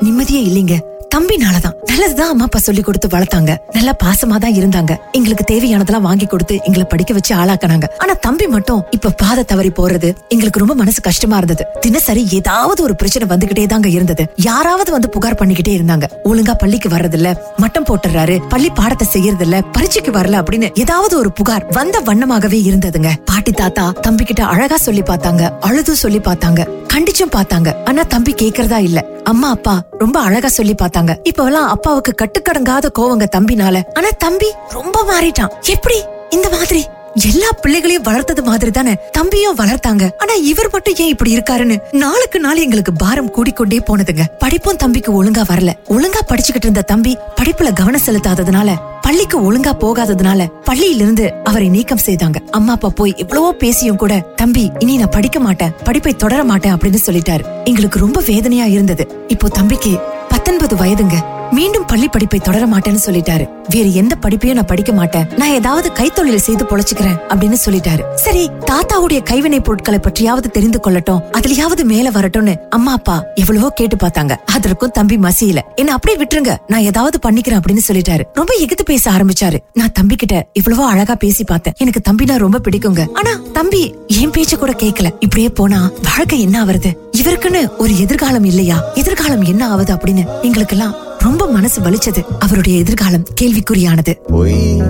நிம்மதியே 0.00 0.42
இல்லைங்க. 0.46 0.80
தம்பினாலதான். 1.14 1.69
நல்லதுதான் 1.90 2.30
அம்மா 2.32 2.44
அப்பா 2.48 2.58
சொல்லி 2.58 2.82
கொடுத்து 2.86 3.08
வளர்த்தாங்க. 3.12 3.52
நல்லா 3.76 3.92
பாசமா 4.02 4.36
தான் 4.42 4.56
இருந்தாங்க. 4.58 4.92
எங்களுக்கு 5.18 5.44
தேவையானதெல்லாம் 5.50 6.04
வாங்கி 6.08 6.26
கொடுத்து 6.26 6.54
எங்களை 6.66 6.84
படிக்க 6.92 7.12
வச்சு 7.16 7.32
ஆளாக்குனாங்க. 7.40 7.86
ஆனா 8.02 8.12
தம்பி 8.26 8.46
மட்டும் 8.46 8.82
இப்ப 8.96 9.12
பாதை 9.22 9.44
தவறி 9.44 9.70
போறது 9.78 10.08
எங்களுக்கு 10.34 10.58
ரொம்ப 10.58 10.74
மனசு 10.74 11.00
கஷ்டமா 11.08 11.36
இருந்தது. 11.36 11.64
தினசரி 11.86 12.22
ஏதாவது 12.38 12.80
ஒரு 12.86 12.94
பிரச்சனை 13.00 13.28
வந்துகிட்டே 13.32 13.66
தாங்க 13.66 13.88
இருந்தது. 13.88 14.24
யாராவது 14.48 14.92
வந்து 14.96 15.10
புகார் 15.16 15.38
பண்ணிக்கிட்டே 15.40 15.74
இருந்தாங்க. 15.78 16.08
ஒழுங்கா 16.30 16.54
பள்ளிக்கு 16.62 16.88
வர்றதில்ல 16.96 17.30
மட்டம் 17.64 17.88
போட்டுறாரு 17.90 18.36
பள்ளி 18.54 18.70
பாடத்தை 18.80 19.08
செய்யறது 19.14 19.46
இல்ல 19.48 19.60
பரீட்சைக்கு 19.76 20.12
வரல 20.18 20.42
அப்படின்னு 20.42 20.70
ஏதாவது 20.84 21.16
ஒரு 21.18 21.32
புகார் 21.40 21.66
வந்த 21.78 21.98
வண்ணமாகவே 22.10 22.60
இருந்ததுங்க. 22.70 23.12
பாட்டி 23.32 23.54
தாத்தா 23.62 23.86
தம்பி 24.06 24.24
கிட்ட 24.24 24.44
அழகா 24.54 24.76
சொல்லி 24.86 25.04
பார்த்தாங்க 25.12 25.44
அழுது 25.60 25.94
சொல்லி 26.04 26.22
பார்த்தாங்க 26.28 26.68
கண்டிச்சும் 26.92 27.34
பார்த்தாங்க. 27.34 27.68
ஆனா 27.88 28.02
தம்பி 28.12 28.32
கேக்குறதா 28.40 28.78
இல்ல. 28.86 29.00
அம்மா 29.30 29.48
அப்பா 29.56 29.74
ரொம்ப 30.00 30.16
அழகா 30.20 30.48
சொல்லி 30.48 30.74
பார்த்தாங்க. 30.80 31.12
இப்ப 31.30 31.44
எல்லாம் 31.48 31.68
அப்பாவுக்கு 31.80 32.14
கட்டுக்கடங்காத 32.22 32.86
கோவங்க 32.98 33.26
தம்பினால. 33.36 33.82
ஆனா 33.94 34.08
தம்பி 34.18 34.48
ரொம்ப 34.68 35.04
மாறிட்டான். 35.10 35.52
எப்படி? 35.62 36.04
இந்த 36.30 36.48
மாதிரி. 36.48 36.84
எல்லா 37.14 37.48
பிள்ளைகளையும் 37.62 38.02
வளர்த்தது 38.02 38.42
மாதிரி 38.42 38.70
தானே. 38.70 38.96
தம்பியும் 39.12 39.56
வளர்த்தாங்க. 39.56 40.10
ஆனா 40.18 40.34
இவர் 40.42 40.68
மட்டும் 40.72 40.94
ஏன் 40.94 41.08
இப்படி 41.08 41.36
இருக்காருன்னு 41.36 41.76
நாளுக்கு 41.92 42.40
நாள் 42.40 42.56
எங்களுக்கு 42.56 42.92
பாரம் 42.92 43.30
கூடிக்கொண்டே 43.30 43.78
போனதுங்க. 43.78 44.24
படிப்பும் 44.38 44.76
தம்பிக்கு 44.76 45.24
ஒழுங்கா 45.24 45.44
வரல. 45.48 45.72
ஒழுங்கா 45.88 46.20
படிச்சுக்கிட்டு 46.28 46.66
இருந்த 46.68 46.82
தம்பி 46.82 47.16
படிப்புல 47.40 47.72
கவனம் 47.72 48.06
செலுத்தாததுனால 48.06 48.76
பள்ளிக்கு 49.00 49.36
ஒழுங்கா 49.38 49.72
போகாததுனால 49.80 50.46
பள்ளியிலிருந்து 50.64 51.42
அவரை 51.44 51.68
நீக்கம் 51.68 52.04
செய்தாங்க. 52.06 52.36
அம்மா 52.50 52.72
அப்பா 52.72 52.88
போய் 52.88 53.14
எவ்வளவோ 53.16 53.52
பேசியும் 53.52 53.96
கூட 53.96 54.14
தம்பி 54.36 54.70
இனி 54.78 54.96
நான் 54.96 55.14
படிக்க 55.16 55.40
மாட்டேன். 55.40 55.74
படிப்பை 55.84 56.14
தொடர 56.14 56.44
மாட்டேன் 56.44 56.74
அப்படின்னு 56.74 57.04
சொல்லிட்டாரு. 57.06 57.44
எங்களுக்கு 57.64 57.98
ரொம்ப 57.98 58.20
வேதனையா 58.26 58.64
இருந்தது. 58.64 59.24
இப்போ 59.28 59.48
தம்பிக்கு 59.48 59.98
பத்தொன்பது 60.28 60.76
வயதுங்க. 60.76 61.38
மீண்டும் 61.52 61.86
பள்ளி 61.86 62.08
படிப்பை 62.08 62.38
தொடர 62.38 62.66
மாட்டேன்னு 62.66 63.00
சொல்லிட்டாரு. 63.06 63.48
வேறு 63.68 63.94
எந்த 63.94 64.16
படிப்பையும் 64.22 64.52
நான் 64.52 64.64
படிக்க 64.64 64.92
மாட்டேன். 64.92 65.26
நான் 65.36 65.48
ஏதாவது 65.48 65.92
கைத்தொழில் 65.92 66.36
செய்து 66.36 66.64
பொழைச்சுக்கிறேன் 66.64 67.18
அப்படின்னு 67.28 67.56
சொல்லிட்டாரு. 67.64 68.02
சரி 68.14 68.50
தாத்தாவுடைய 68.66 69.22
கைவினை 69.22 69.60
பொருட்களை 69.60 70.00
பற்றியாவது 70.02 70.48
தெரிந்து 70.50 70.80
கொள்ளட்டும். 70.84 71.20
அதுலயாவது 71.32 71.84
மேல 71.84 72.10
வரட்டும்னு 72.10 72.56
அம்மா 72.70 72.92
அப்பா 72.92 73.24
எவ்வளவோ 73.34 73.68
கேட்டு 73.68 73.96
பார்த்தாங்க. 73.96 74.36
அதற்கும் 74.44 74.90
தம்பி 74.90 75.16
மசியல. 75.16 75.58
என்ன 75.76 75.92
அப்படியே 75.92 76.24
விட்டுருங்க. 76.24 76.56
நான் 76.66 76.80
ஏதாவது 76.80 77.18
பண்ணிக்கிறேன் 77.28 77.60
அப்படின்னு 77.60 77.86
சொல்லிட்டாரு. 77.88 78.22
ரொம்ப 78.34 78.54
எகுத்து 78.60 78.84
பேச 78.84 79.10
ஆரம்பிச்சாரு. 79.10 79.58
நான் 79.72 79.92
தம்பி 79.92 80.14
கிட்ட 80.14 80.46
இவ்வளவோ 80.60 80.86
அழகா 80.86 81.14
பேசி 81.14 81.44
பார்த்தேன். 81.44 81.74
எனக்கு 81.78 82.02
தம்பினா 82.10 82.36
ரொம்ப 82.36 82.58
பிடிக்குங்க. 82.58 83.04
ஆனா 83.12 83.40
தம்பி 83.52 83.94
என் 84.06 84.30
பேச்ச 84.30 84.56
கூட 84.56 84.72
கேட்கல 84.72 85.10
இப்படியே 85.20 85.48
போனா 85.48 85.90
வாழ்க்கை 86.02 86.40
என்ன 86.40 86.64
ஆவறது? 86.64 86.92
இவருக்குன்னு 87.22 87.76
ஒரு 87.78 87.98
எதிர்காலம் 87.98 88.44
இல்லையா? 88.44 88.84
எதிர்காலம் 88.94 89.42
என்ன 89.42 89.68
ஆகுது 89.68 89.94
அப்படின்னு 89.94 90.24
எங்களுக்கெல்லாம் 90.42 91.08
ரொம்ப 91.22 91.46
மனசு 91.46 91.82
வலிச்சது. 91.82 92.24
அவருடைய 92.38 92.78
எதிர்காலம் 92.78 93.26
கேள்விக்குறியானது. 93.40 94.18
பொய் 94.26 94.82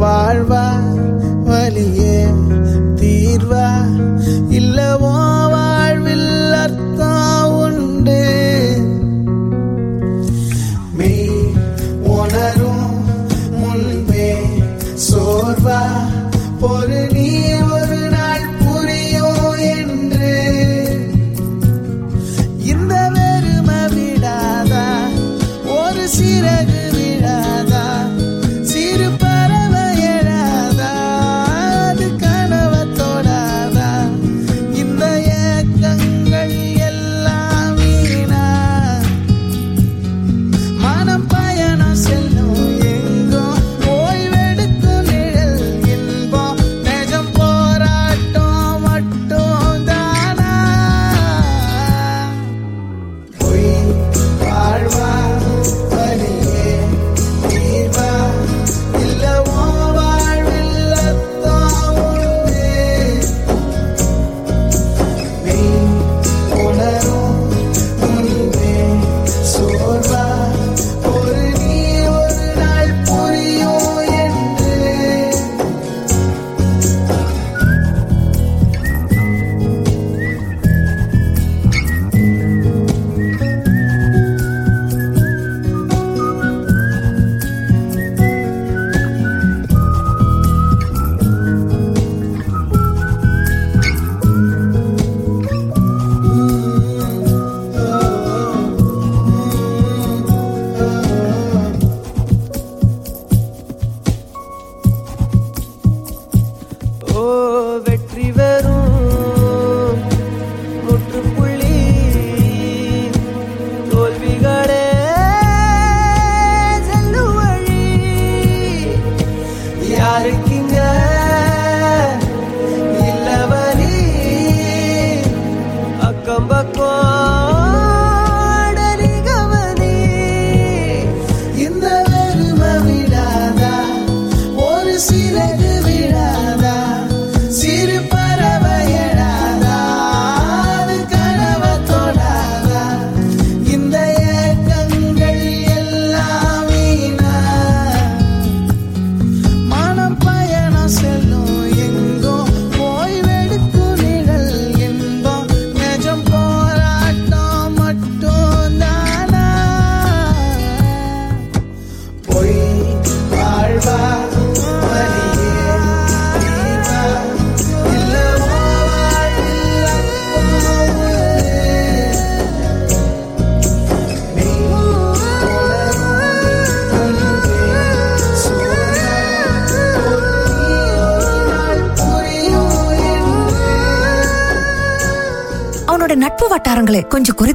வாழ்வா 0.00 0.64
வலியே 1.44 2.34
தீர்வா 2.94 3.68
இல்லவோ? 4.50 5.33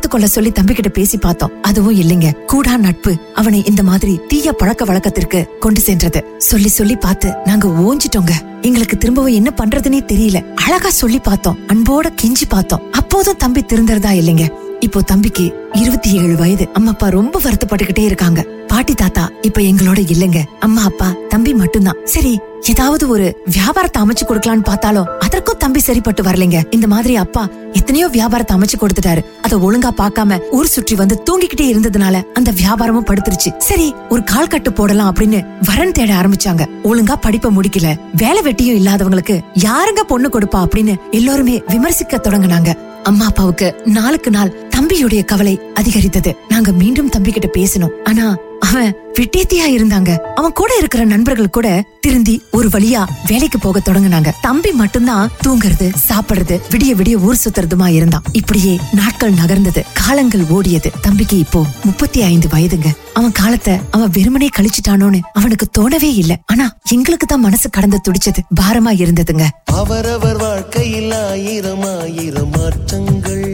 கொள்ள 0.10 0.28
சொல்லி 0.28 0.52
தம்பி 0.52 0.74
கிட்ட 0.74 0.90
பேசி 0.90 1.18
பார்த்தோம். 1.18 1.62
அதுவும் 1.62 2.00
இல்லைங்க. 2.02 2.32
கூடா 2.32 2.78
நட்பு. 2.78 3.16
அவனை 3.34 3.64
இந்த 3.66 3.84
மாதிரி 3.84 4.20
தீய 4.28 4.54
பழக்க 4.54 4.86
வழக்கத்திற்கு 4.86 5.48
கொண்டு 5.60 5.80
சென்றது. 5.80 6.26
சொல்லி 6.38 6.68
சொல்லி 6.68 6.96
பார்த்து 6.96 7.34
நாங்க 7.46 7.68
ஓஞ்சிட்டோங்க. 7.68 8.32
எங்களுக்கு 8.62 8.98
திரும்பவும் 8.98 9.34
என்ன 9.34 9.54
பண்றதுனே 9.58 10.00
தெரியல. 10.14 10.54
அழகா 10.54 10.90
சொல்லி 10.90 11.20
பார்த்தோம். 11.20 11.58
அன்போட 11.68 12.06
கெஞ்சி 12.22 12.46
பார்த்தோம். 12.50 12.82
அப்போதும் 12.92 13.38
தம்பி 13.38 13.62
திருந்தறதா 13.62 14.12
இல்லைங்க. 14.12 14.50
இப்போ 14.80 15.02
தம்பிக்கு 15.02 15.54
இருபத்தி 15.74 16.12
ஏழு 16.12 16.36
வயது. 16.36 16.68
அம்மா 16.74 16.90
அப்பா 16.90 17.08
ரொம்ப 17.08 17.42
வருத்தப்பட்டுகிட்டே 17.44 18.04
இருக்காங்க. 18.04 18.42
பாட்டி 18.42 18.68
பாட்டி 18.80 18.94
தாத்தா 18.94 19.32
இப்ப 19.42 19.62
எங்களோட 19.62 19.98
இல்லைங்க. 20.00 20.44
அம்மா 20.60 20.84
அப்பா 20.84 21.14
தம்பி 21.30 21.54
மட்டும்தான். 21.54 21.96
சரி 22.04 22.40
ஏதாவது 22.72 23.04
ஒரு 23.14 23.26
வியாபாரத்தை 23.56 24.00
அமைச்சு 24.04 24.26
கொடுக்கலான்னு 24.26 24.66
பார்த்தாலும் 24.70 25.08
அதற்கும் 25.26 25.62
தம்பி 25.64 25.80
சரிப்பட்டு 25.80 26.24
வரலைங்க. 26.24 26.60
இந்த 26.76 26.88
மாதிரி 26.88 27.16
அப்பா 27.24 27.44
எத்தனையோ 27.80 28.08
வியாபாரத்தை 28.08 28.54
அமைச்சு 28.58 28.78
கொடுத்துட்டாரு. 28.82 29.22
அதை 29.46 29.56
ஒழுங்கா 29.68 29.92
பாக்காம 30.02 30.40
ஊர் 30.58 30.72
சுற்றி 30.74 30.96
வந்து 30.96 31.16
தூங்கிக்கிட்டே 31.28 31.68
இருந்ததுனால 31.72 32.22
அந்த 32.34 32.52
வியாபாரமும் 32.62 33.08
படுத்துருச்சு. 33.10 33.52
சரி 33.70 33.88
ஒரு 34.10 34.24
கால் 34.24 34.52
கட்டு 34.54 34.74
போடலாம் 34.74 35.12
அப்படின்னு 35.12 35.40
வரன் 35.70 35.96
தேட 36.00 36.14
ஆரம்பிச்சாங்க. 36.22 36.66
ஒழுங்கா 36.84 37.18
படிப்பை 37.26 37.52
முடிக்கல. 37.58 37.90
வேலை 38.24 38.44
வெட்டியும் 38.48 38.80
இல்லாதவங்களுக்கு 38.82 39.38
யாருங்க 39.68 40.04
பொண்ணு 40.04 40.30
கொடுப்பா 40.30 40.62
அப்படின்னு 40.66 40.96
எல்லாருமே 41.12 41.58
விமர்சிக்க 41.74 42.18
தொடங்குனாங்க. 42.18 42.72
அம்மா 43.04 43.26
அப்பாவுக்கு 43.26 43.68
நாளுக்கு 43.98 44.32
நாள் 44.32 44.56
தம்பியுடைய 44.76 45.26
கவலை 45.26 45.60
அதிகரித்தது. 45.74 46.34
நாங்க 46.50 46.72
மீண்டும் 46.72 47.10
தம்பி 47.10 47.32
கிட்ட 47.32 47.50
பேசணும். 47.60 47.96
ஆனா 48.04 48.26
அவன் 48.60 48.96
விட்டேத்தியா 49.14 49.66
இருந்தாங்க. 49.68 50.18
அவன் 50.36 50.54
கூட 50.54 50.76
இருக்கிற 50.78 51.04
நண்பர்கள் 51.04 51.50
கூட 51.50 51.84
திருந்தி 52.02 52.42
ஒரு 52.52 52.68
வழியா 52.68 53.06
வேலைக்கு 53.28 53.60
போக 53.60 53.80
தொடங்குனாங்க. 53.80 54.32
தம்பி 54.42 54.72
மட்டும்தான் 54.72 55.32
தூங்குறது 55.48 55.94
சாப்பிடுறது 56.10 56.60
விடிய 56.70 56.96
விடிய 56.96 57.22
ஊர் 57.22 57.38
சுத்துறதுமா 57.46 57.88
இருந்தான். 57.88 58.24
இப்படியே 58.32 58.80
நாட்கள் 58.92 59.34
நகர்ந்தது. 59.34 59.84
காலங்கள் 59.94 60.42
ஓடியது. 60.42 60.92
தம்பிக்கு 61.02 61.38
இப்போ 61.38 61.66
முப்பத்தி 61.84 62.22
ஐந்து 62.22 62.48
வயதுங்க. 62.48 62.96
அவன் 63.14 63.32
காலத்தை 63.32 63.80
அவன் 63.92 64.10
வெறுமனே 64.10 64.50
கழிச்சிட்டானோன்னு 64.58 65.20
அவனுக்கு 65.34 65.68
தோணவே 65.80 66.16
இல்ல. 66.16 66.40
ஆனா 66.46 66.78
எங்களுக்கு 66.92 67.26
தான் 67.26 67.40
மனசு 67.40 67.70
கடந்து 67.70 68.02
துடிச்சது. 68.10 68.40
பாரமா 68.62 68.92
இருந்ததுங்க. 68.94 69.48
அவரவர் 69.66 70.38
வாழ்க்கையில் 70.38 71.12
ஆயிரம் 71.12 72.00
ஆயிரம் 72.00 72.50
மாற்றங்கள். 72.50 73.48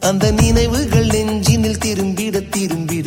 அந்த 0.00 0.30
நினைவுகள் 0.30 1.06
நெஞ்சினில் 1.06 1.78
திரும்பிட 1.84 2.48
திரும்பி 2.48 2.97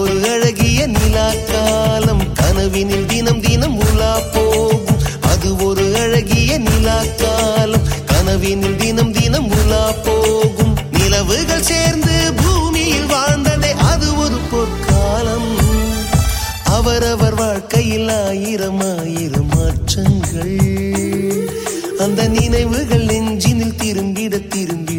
ஒரு 0.00 0.16
அழகிய 0.30 0.86
நிலா 0.86 1.28
காலம் 1.50 2.22
கனவினில் 2.34 3.06
தினம் 3.06 3.40
தினம் 3.40 3.76
உலா 3.78 4.12
போகும். 4.34 4.98
அது 5.20 5.48
ஒரு 5.66 5.84
அழகிய 6.02 6.58
நிலா 6.58 6.98
காலம் 7.22 7.86
கனவினில் 8.04 8.76
தினம் 8.76 9.12
தினம் 9.12 9.48
உலா 9.50 9.84
போகும். 10.06 10.74
நிலவுகள் 10.90 11.62
சேர்ந்து 11.62 12.16
பூமியில் 12.42 13.06
வாழ்ந்ததே 13.06 13.72
அது 13.90 14.08
ஒரு 14.16 14.38
பொற்காலம். 14.50 15.50
அவரவர் 16.76 17.34
வாழ்க்கையில் 17.34 18.10
ஆயிரம் 18.26 18.82
ஆயிரம் 18.98 19.50
மாற்றங்கள். 19.56 20.58
அந்த 21.98 22.28
நினைவுகள் 22.28 23.04
நெஞ்சினில் 23.04 23.78
திரும்பிட 23.82 24.48
திரும்பி 24.48 24.89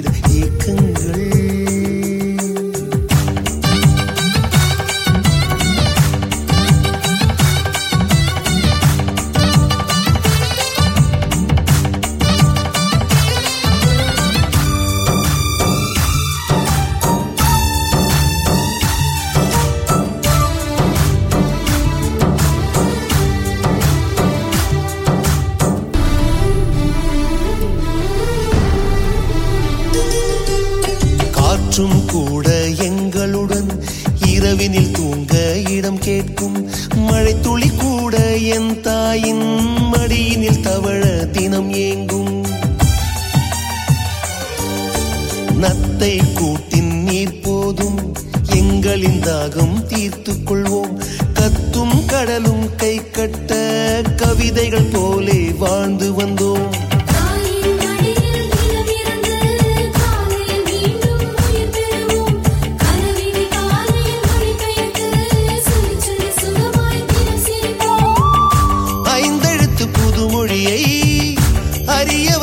அறிய 72.00 72.38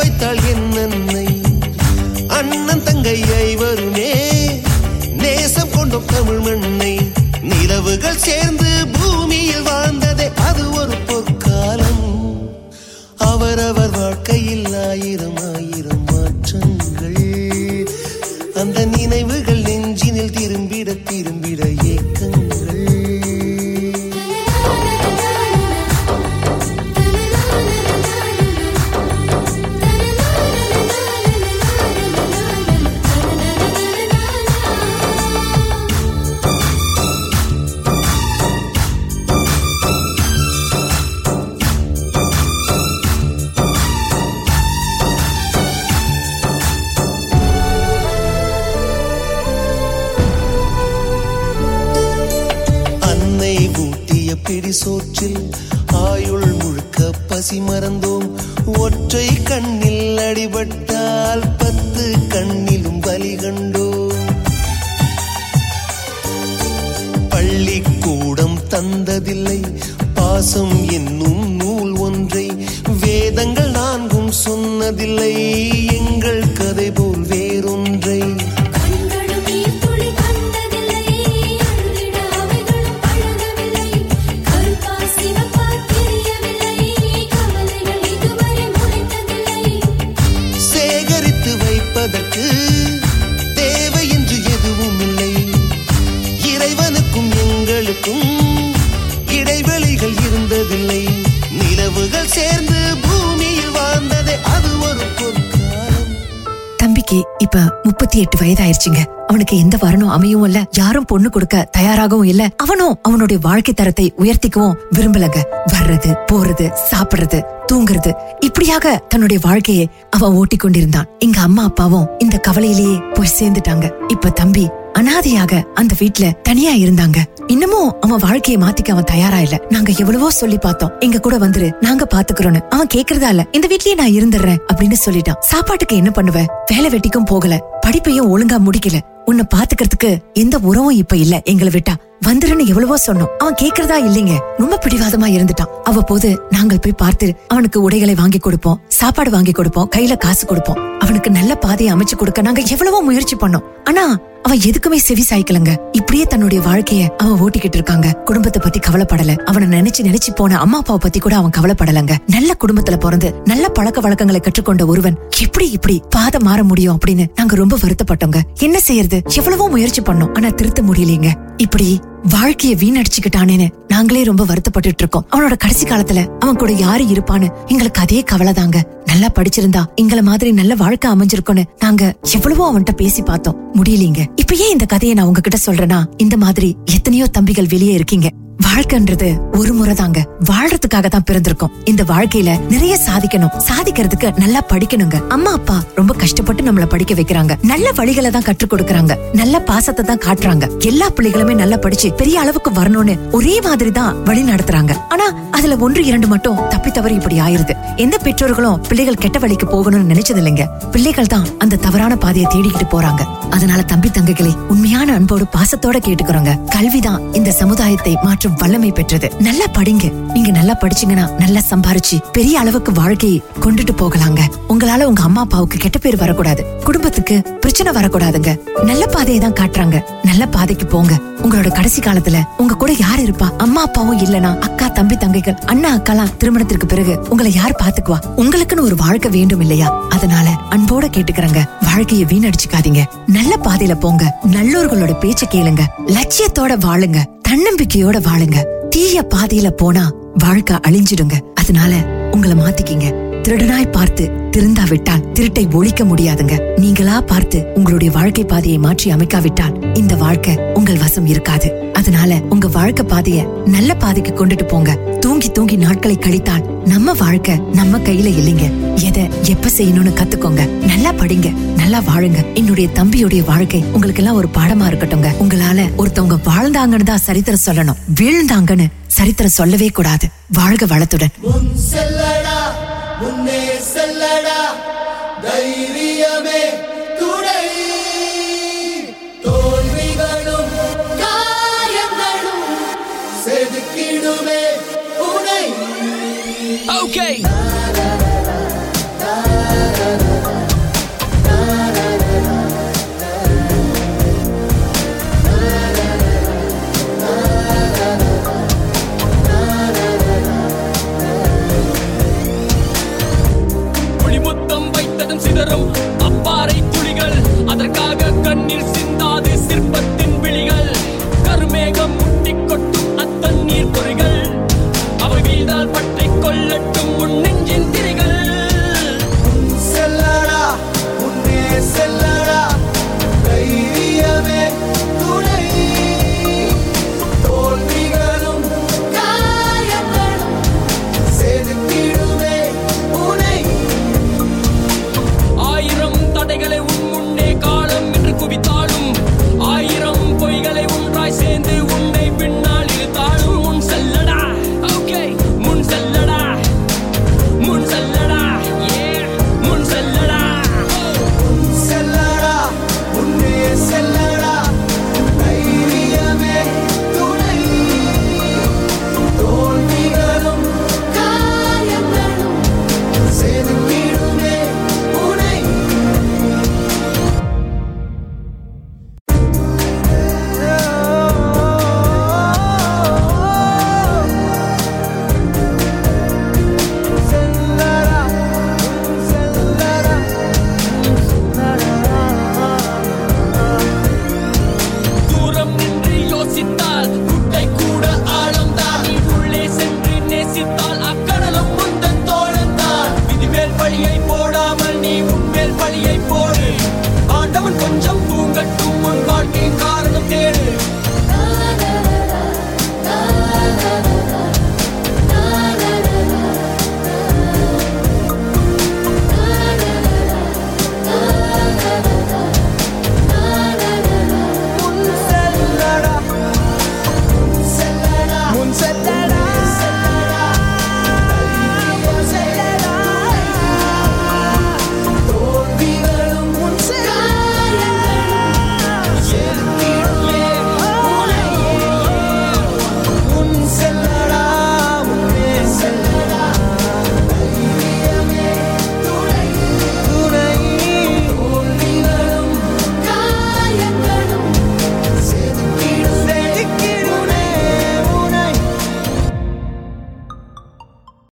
வயதாயிருச்சுங்க. 108.49 109.05
அவனுக்கு 109.27 109.59
எந்த 109.59 109.77
வரணும் 109.77 110.11
அமையும் 110.11 110.45
இல்ல 110.45 110.67
யாரும் 110.71 111.05
பொண்ணு 111.05 111.31
கொடுக்க 111.31 111.69
தயாராகவும் 111.71 112.25
இல்ல. 112.25 112.49
அவனும் 112.57 112.99
அவனுடைய 113.03 113.43
வாழ்க்கை 113.45 113.75
தரத்தை 113.75 114.13
உயர்த்திக்கவும் 114.19 114.77
விரும்பலங்க. 114.91 115.41
வர்றது 115.73 116.15
போறது 116.33 116.73
சாப்பிடுறது 116.91 117.43
தூங்குறது 117.73 118.13
இப்படியாக 118.41 118.97
தன்னுடைய 119.09 119.43
வாழ்க்கையை 119.45 119.89
அவன் 120.11 120.33
ஓட்டிக் 120.33 120.61
கொண்டிருந்தான் 120.61 121.07
எங்க 121.19 121.41
அம்மா 121.41 121.63
அப்பாவும் 121.63 122.09
இந்த 122.19 122.41
கவலையிலேயே 122.49 123.15
போய் 123.15 123.35
சேர்ந்துட்டாங்க. 123.39 123.93
இப்ப 124.09 124.31
தம்பி 124.31 124.69
அனாதையாக 124.93 125.63
அந்த 125.75 125.95
வீட்ல 125.99 126.31
தனியா 126.31 126.73
இருந்தாங்க. 126.73 127.17
இன்னமும் 127.47 128.01
அவன் 128.01 128.19
வாழ்க்கையை 128.19 128.63
மாத்திக்க 128.63 128.91
அவன் 128.91 129.05
தயாரா 129.05 129.41
இல்ல. 129.41 129.61
நாங்க 129.69 129.93
எவ்வளவோ 129.99 130.31
சொல்லி 130.31 130.59
பார்த்தோம். 130.59 130.93
எங்க 130.99 131.19
கூட 131.19 131.39
வந்துரு 131.39 131.73
நாங்க 131.81 132.07
பாத்துக்கிறோன்னு. 132.15 132.61
அவன் 132.69 132.87
கேக்குறதா 132.95 133.29
இல்ல. 133.29 133.47
இந்த 133.53 133.69
வீட்லயே 133.69 133.95
நான் 133.95 134.11
இருந்துடுறேன் 134.11 134.59
அப்படின்னு 134.75 134.93
சொல்லிட்டான். 135.05 135.39
சாப்பாட்டுக்கு 135.41 135.97
என்ன 135.97 136.11
பண்ணுவ? 136.15 136.47
வேலை 136.67 136.91
வெட்டிக்கும் 136.91 137.25
போகல. 137.25 137.81
படிப்பையும் 137.87 138.29
ஒழுங்கா 138.29 138.59
முடிக்கல. 138.59 138.99
உன்னை 139.25 139.45
பாத்துக்கிறதுக்கு 139.55 140.19
எந்த 140.33 140.59
உறவும் 140.63 140.97
இப்ப 140.97 141.17
இல்ல. 141.17 141.41
எங்களை 141.45 141.73
விட்டா. 141.73 141.95
வந்துருன்னு 142.27 142.67
எவ்வளவோ 142.67 142.97
சொன்னோம். 143.07 143.37
அவன் 143.39 143.55
கேக்குறதா 143.63 144.09
இல்லைங்க. 144.09 144.39
ரொம்ப 144.59 144.79
பிடிவாதமா 144.85 145.27
இருந்துட்டான். 145.37 145.83
அவ்வப்போது 145.85 146.41
நாங்கள் 146.51 146.79
போய் 146.79 146.93
பார்த்து 146.97 147.35
அவனுக்கு 147.49 147.83
உடைகளை 147.83 148.15
வாங்கி 148.15 148.39
கொடுப்போம். 148.39 148.81
சாப்பாடு 148.89 149.31
வாங்கி 149.31 149.51
கொடுப்போம். 149.51 149.91
கையில 149.97 150.17
காசு 150.17 150.47
கொடுப்போம். 150.47 150.99
அவனுக்கு 150.99 151.31
நல்ல 151.31 151.55
பாதையை 151.55 151.95
அமைச்சு 151.95 152.17
கொடுக்க 152.17 152.43
நாங்க 152.43 152.63
எவ்வளவோ 152.71 153.03
முயற்சி 153.03 153.37
பண்ணோம். 153.37 153.63
ஆனா 153.85 154.19
அவன் 154.43 154.59
எதுக்குமே 154.59 154.95
செவி 154.95 155.25
சாய்க்கலங்க. 155.31 155.77
இப்படியே 155.93 156.25
தன்னுடைய 156.25 156.69
வாழ்க்கைய 156.69 157.09
அவன் 157.09 157.41
ஓட்டிக்கிட்டு 157.41 157.79
இருக்காங்க. 157.79 158.13
குடும்பத்தை 158.13 158.63
பத்தி 158.63 158.79
கவலைப்படல. 158.79 159.37
அவனை 159.37 159.81
நினைச்சு 159.81 160.03
நினைச்சு 160.03 160.35
போன 160.35 160.59
அம்மா 160.59 160.79
அப்பாவை 160.79 161.01
பத்தி 161.03 161.19
கூட 161.21 161.37
அவன் 161.37 161.51
கவலைப்படலங்க. 161.59 162.17
நல்ல 162.27 162.57
குடும்பத்துல 162.67 162.97
பிறந்து 162.97 163.35
நல்ல 163.45 163.69
பழக்க 163.69 164.01
வழக்கங்களை 164.01 164.41
கற்றுக்கொண்ட 164.41 164.87
ஒருவன் 164.87 165.19
எப்படி 165.41 165.71
இப்படி 165.71 166.03
பாதை 166.11 166.41
மாற 166.41 166.65
முடியும் 166.65 166.99
அப்படின்னு 166.99 167.27
நாங்க 167.35 167.57
ரொம்ப 167.57 167.77
வருத்தப்பட்டோங்க. 167.77 168.41
என்ன 168.61 168.81
செய்யறது? 168.81 169.23
எவ்வளவோ 169.35 169.69
முயற்சி 169.69 170.03
பண்ணோம் 170.03 170.37
ஆனா 170.37 170.49
திருத்த 170.49 170.83
முடியலீங்க. 170.83 171.29
இப்படி 171.57 172.01
வாழ்க்கைய 172.27 172.75
வீணடிச்சுக்கிட்டானேன்னு 172.77 173.69
நாங்களே 173.89 174.23
ரொம்ப 174.23 174.45
வருத்தப்பட்டுட்டு 174.45 174.99
இருக்கோம். 174.99 175.27
அவனோட 175.31 175.57
கடைசி 175.57 175.87
காலத்துல 175.87 176.39
அவன் 176.39 176.57
கூட 176.57 176.73
யாரு 176.73 177.05
இருப்பான்னு 177.05 177.49
எங்களுக்கு 177.67 178.01
அதே 178.01 178.25
கவலைதாங்க 178.33 178.83
நல்லா 179.05 179.29
படிச்சிருந்தா 179.35 179.85
எங்கள 180.03 180.23
மாதிரி 180.23 180.53
நல்ல 180.53 180.75
வாழ்க்கை 180.75 181.11
அமைஞ்சிருக்கும்னு 181.11 181.65
நாங்க 181.79 182.17
எவ்வளவோ 182.33 182.73
அவன்கிட்ட 182.73 182.93
பேசி 182.93 183.23
பார்த்தோம். 183.23 183.75
முடியலீங்க. 183.75 184.27
இப்ப 184.37 184.55
ஏன் 184.55 184.71
இந்த 184.71 184.87
கதையை 184.87 185.17
நான் 185.17 185.27
உங்ககிட்ட 185.27 185.73
சொல்றேன்னா 185.73 186.05
இந்த 186.17 186.37
மாதிரி 186.37 186.77
எத்தனையோ 186.85 187.27
தம்பிகள் 187.27 187.67
வெளியே 187.67 187.93
இருக்கீங்க. 187.93 188.29
வாழ்க்கைன்றது 188.67 189.29
ஒரு 189.59 189.73
முறைதாங்க. 189.79 190.19
வாழ்றதுக்காக 190.49 191.07
தான் 191.15 191.25
பிறந்திருக்கோம். 191.29 191.73
இந்த 191.91 192.03
வாழ்க்கையில 192.11 192.51
நிறைய 192.73 192.95
சாதிக்கணும். 193.07 193.53
சாதிக்கிறதுக்கு 193.69 194.29
நல்லா 194.43 194.61
படிக்கணுங்க. 194.73 195.17
அம்மா 195.37 195.53
அப்பா 195.59 195.77
ரொம்ப 195.99 196.15
கஷ்டப்பட்டு 196.23 196.63
நம்மள 196.67 196.87
படிக்க 196.95 197.15
வைக்கிறாங்க. 197.21 197.55
நல்ல 197.73 197.93
வழிகளை 197.99 198.31
தான் 198.37 198.47
கற்றுக் 198.49 198.73
கொடுக்கறாங்க. 198.73 199.15
நல்ல 199.41 199.61
பாசத்தை 199.71 200.05
தான் 200.05 200.23
காட்டுறாங்க. 200.27 200.67
எல்லா 200.91 201.09
பிள்ளைகளுமே 201.17 201.55
நல்லா 201.63 201.77
படிச்சு 201.77 202.11
பெரிய 202.21 202.41
அளவுக்கு 202.41 202.73
வரணும்னு 202.81 203.17
ஒரே 203.39 203.61
மாதிரி 203.69 203.93
தான் 204.01 204.25
வழி 204.25 204.43
நடத்துறாங்க. 204.51 204.95
ஆனா 205.09 205.27
அதுல 205.51 205.77
ஒன்று 205.87 206.05
இரண்டு 206.05 206.27
மட்டும் 206.27 206.61
தப்பி 206.75 206.91
தவறி 206.91 207.15
இப்படி 207.21 207.39
ஆயிருது. 207.47 207.77
எந்த 208.07 208.17
பெற்றோர்களும் 208.27 208.81
பிள்ளைகள் 208.89 209.23
கெட்ட 209.25 209.39
வழிக்கு 209.39 209.69
போகணும்னு 209.75 210.13
நினைச்சது 210.15 210.43
இல்லைங்க 210.45 210.67
பிள்ளைகள் 210.97 211.33
தான் 211.35 211.49
அந்த 211.59 211.81
தவறான 211.87 212.17
பாதையை 212.17 212.49
தேடிக்கிட்டு 212.55 212.89
போறாங்க. 212.97 213.23
அதனால 213.57 213.81
தம்பி 213.83 214.09
தங்கைகளை 214.09 214.55
உண்மையான 214.73 215.13
அன்போடு 215.19 215.45
பாசத்தோட 215.57 215.97
கேட்டுக்கிறோங்க. 216.09 216.53
கல்விதான் 216.77 217.23
இந்த 217.41 217.51
சமுதாயத்தை 217.63 218.15
மாற்றும் 218.49 218.57
வல்லமை 218.57 218.91
பெற்றது. 218.93 219.29
நல்லா 219.39 219.65
படிங்க. 219.79 220.13
நீங்க 220.33 220.51
நல்லா 220.51 220.75
படிச்சீங்கன்னா 220.81 221.39
நல்லா 221.39 221.61
சம்பாரிச்சு 221.71 222.17
பெரிய 222.33 222.59
அளவுக்கு 222.59 222.93
வாழ்க்கையை 222.93 223.43
கொண்டுட்டு 223.61 223.95
போகலாங்க. 223.97 224.41
உங்களால 224.69 225.03
உங்க 225.03 225.23
அம்மா 225.23 225.41
அப்பாவுக்கு 225.41 225.79
கெட்ட 225.79 225.99
பேர் 225.99 226.17
வரக்கூடாது. 226.17 226.65
குடும்பத்துக்கு 226.85 227.43
பிரச்சனை 227.61 227.93
வரக்கூடாதுங்க. 227.93 228.61
நல்ல 228.83 229.07
பாதையை 229.07 229.39
தான் 229.39 229.59
காட்டுறாங்க. 229.61 230.01
நல்ல 230.23 230.47
பாதைக்கு 230.47 230.87
போங்க. 230.87 231.15
உங்களோட 231.43 231.73
கடைசி 231.73 232.01
காலத்துல 232.01 232.43
உங்க 232.57 232.75
கூட 232.75 232.93
யார் 232.93 233.21
இருப்பா? 233.21 233.49
அம்மா 233.57 233.83
அப்பாவும் 233.83 234.19
இல்லனா 234.19 234.59
அக்கா 234.59 234.89
தம்பி 234.89 235.17
தங்கைகள் 235.17 235.59
அண்ணா 235.67 235.97
அக்காலாம் 235.97 236.37
திருமணத்திற்கு 236.37 236.87
பிறகு 236.87 237.19
உங்களை 237.29 237.55
யார் 237.55 237.77
பாத்துக்குவா 237.83 238.19
உங்களுக்குன்னு 238.37 238.81
ஒரு 238.81 238.97
வாழ்க்கை 238.97 239.31
வேண்டும் 239.31 239.61
இல்லையா? 239.61 240.03
அதனால 240.09 240.49
அன்போட 240.71 241.07
கேட்டுக்கிறங்க. 241.17 241.63
வாழ்க்கைய 241.85 242.25
வீணடிச்சுக்காதீங்க. 242.33 243.05
நல்ல 243.27 243.57
பாதையில 243.63 243.95
போங்க. 243.95 244.39
நல்லோர்களோட 244.53 245.13
பேச்ச 245.21 245.45
கேளுங்க. 245.51 245.81
லட்சியத்தோட 246.07 246.79
வாழுங்க. 246.79 247.19
தன்னம்பிக்கையோட 247.49 248.17
வாழுங்க. 248.21 248.89
தீய 248.89 249.27
பாதையில 249.35 249.71
போனா 249.71 250.13
வாழ்க்கை 250.35 250.77
அழிஞ்சிடுங்க. 250.77 251.41
அதனால 251.55 251.93
உங்களை 252.31 252.57
மாத்திக்கிங்க. 252.57 253.27
திருடனாய் 253.43 253.93
பார்த்து 253.93 254.31
திருந்தா 254.51 254.83
விட்டால் 254.89 255.21
திருட்டை 255.21 255.75
ஒழிக்க 255.75 256.05
முடியாதுங்க. 256.05 256.79
நீங்களா 256.79 257.21
பார்த்து 257.21 257.67
உங்களுடைய 257.75 258.13
வாழ்க்கை 258.13 258.45
பாதையை 258.45 258.79
மாற்றி 258.79 259.13
அமைக்காவிட்டால் 259.13 259.97
இந்த 259.97 260.17
வாழ்க்கை 260.17 260.59
உங்கள் 260.75 260.97
வசம் 260.97 261.27
இருக்காது. 261.27 261.91
அதனால 261.93 262.41
உங்க 262.49 262.69
வாழ்க்கை 262.69 263.07
பாதைய 263.07 263.67
நல்ல 263.67 263.95
பாதைக்கு 263.95 264.47
கொண்டுட்டு 264.47 264.69
போங்க. 264.69 264.93
தூங்கி 265.21 265.51
தூங்கி 265.51 265.77
நாட்களை 265.77 266.17
கழித்தால் 266.17 266.68
நம்ம 266.89 267.13
வாழ்க்கை 267.13 267.55
நம்ம 267.73 267.99
கையில 267.99 268.29
இல்லைங்க. 268.39 268.67
எதை 268.95 269.23
எப்ப 269.43 269.69
செய்யணும்னு 269.77 270.13
கத்துக்கோங்க. 270.21 270.63
நல்லா 270.91 271.11
படிங்க 271.13 271.49
நல்லா 271.77 271.99
வாழுங்க. 272.01 272.41
என்னுடைய 272.55 272.89
தம்பியுடைய 272.95 273.45
வாழ்க்கை 273.45 273.81
உங்களுக்கு 273.93 274.23
எல்லாம் 274.23 274.37
ஒரு 274.37 274.49
பாடமா 274.55 274.87
இருக்கட்டும்ங்க. 274.91 275.31
உங்களால 275.43 275.87
ஒருத்தவங்க 275.99 276.39
வாழ்ந்தாங்கன்னு 276.49 277.09
தான் 277.11 277.25
சரித்திரம் 277.29 277.67
சொல்லணும். 277.67 278.01
வீழ்ந்தாங்கன்னு 278.15 278.87
சரித்திரம் 279.07 279.59
சொல்லவே 279.61 279.89
கூடாது. 279.89 280.29
வாழ்க 280.53 280.87
வளத்துடன். 280.87 281.35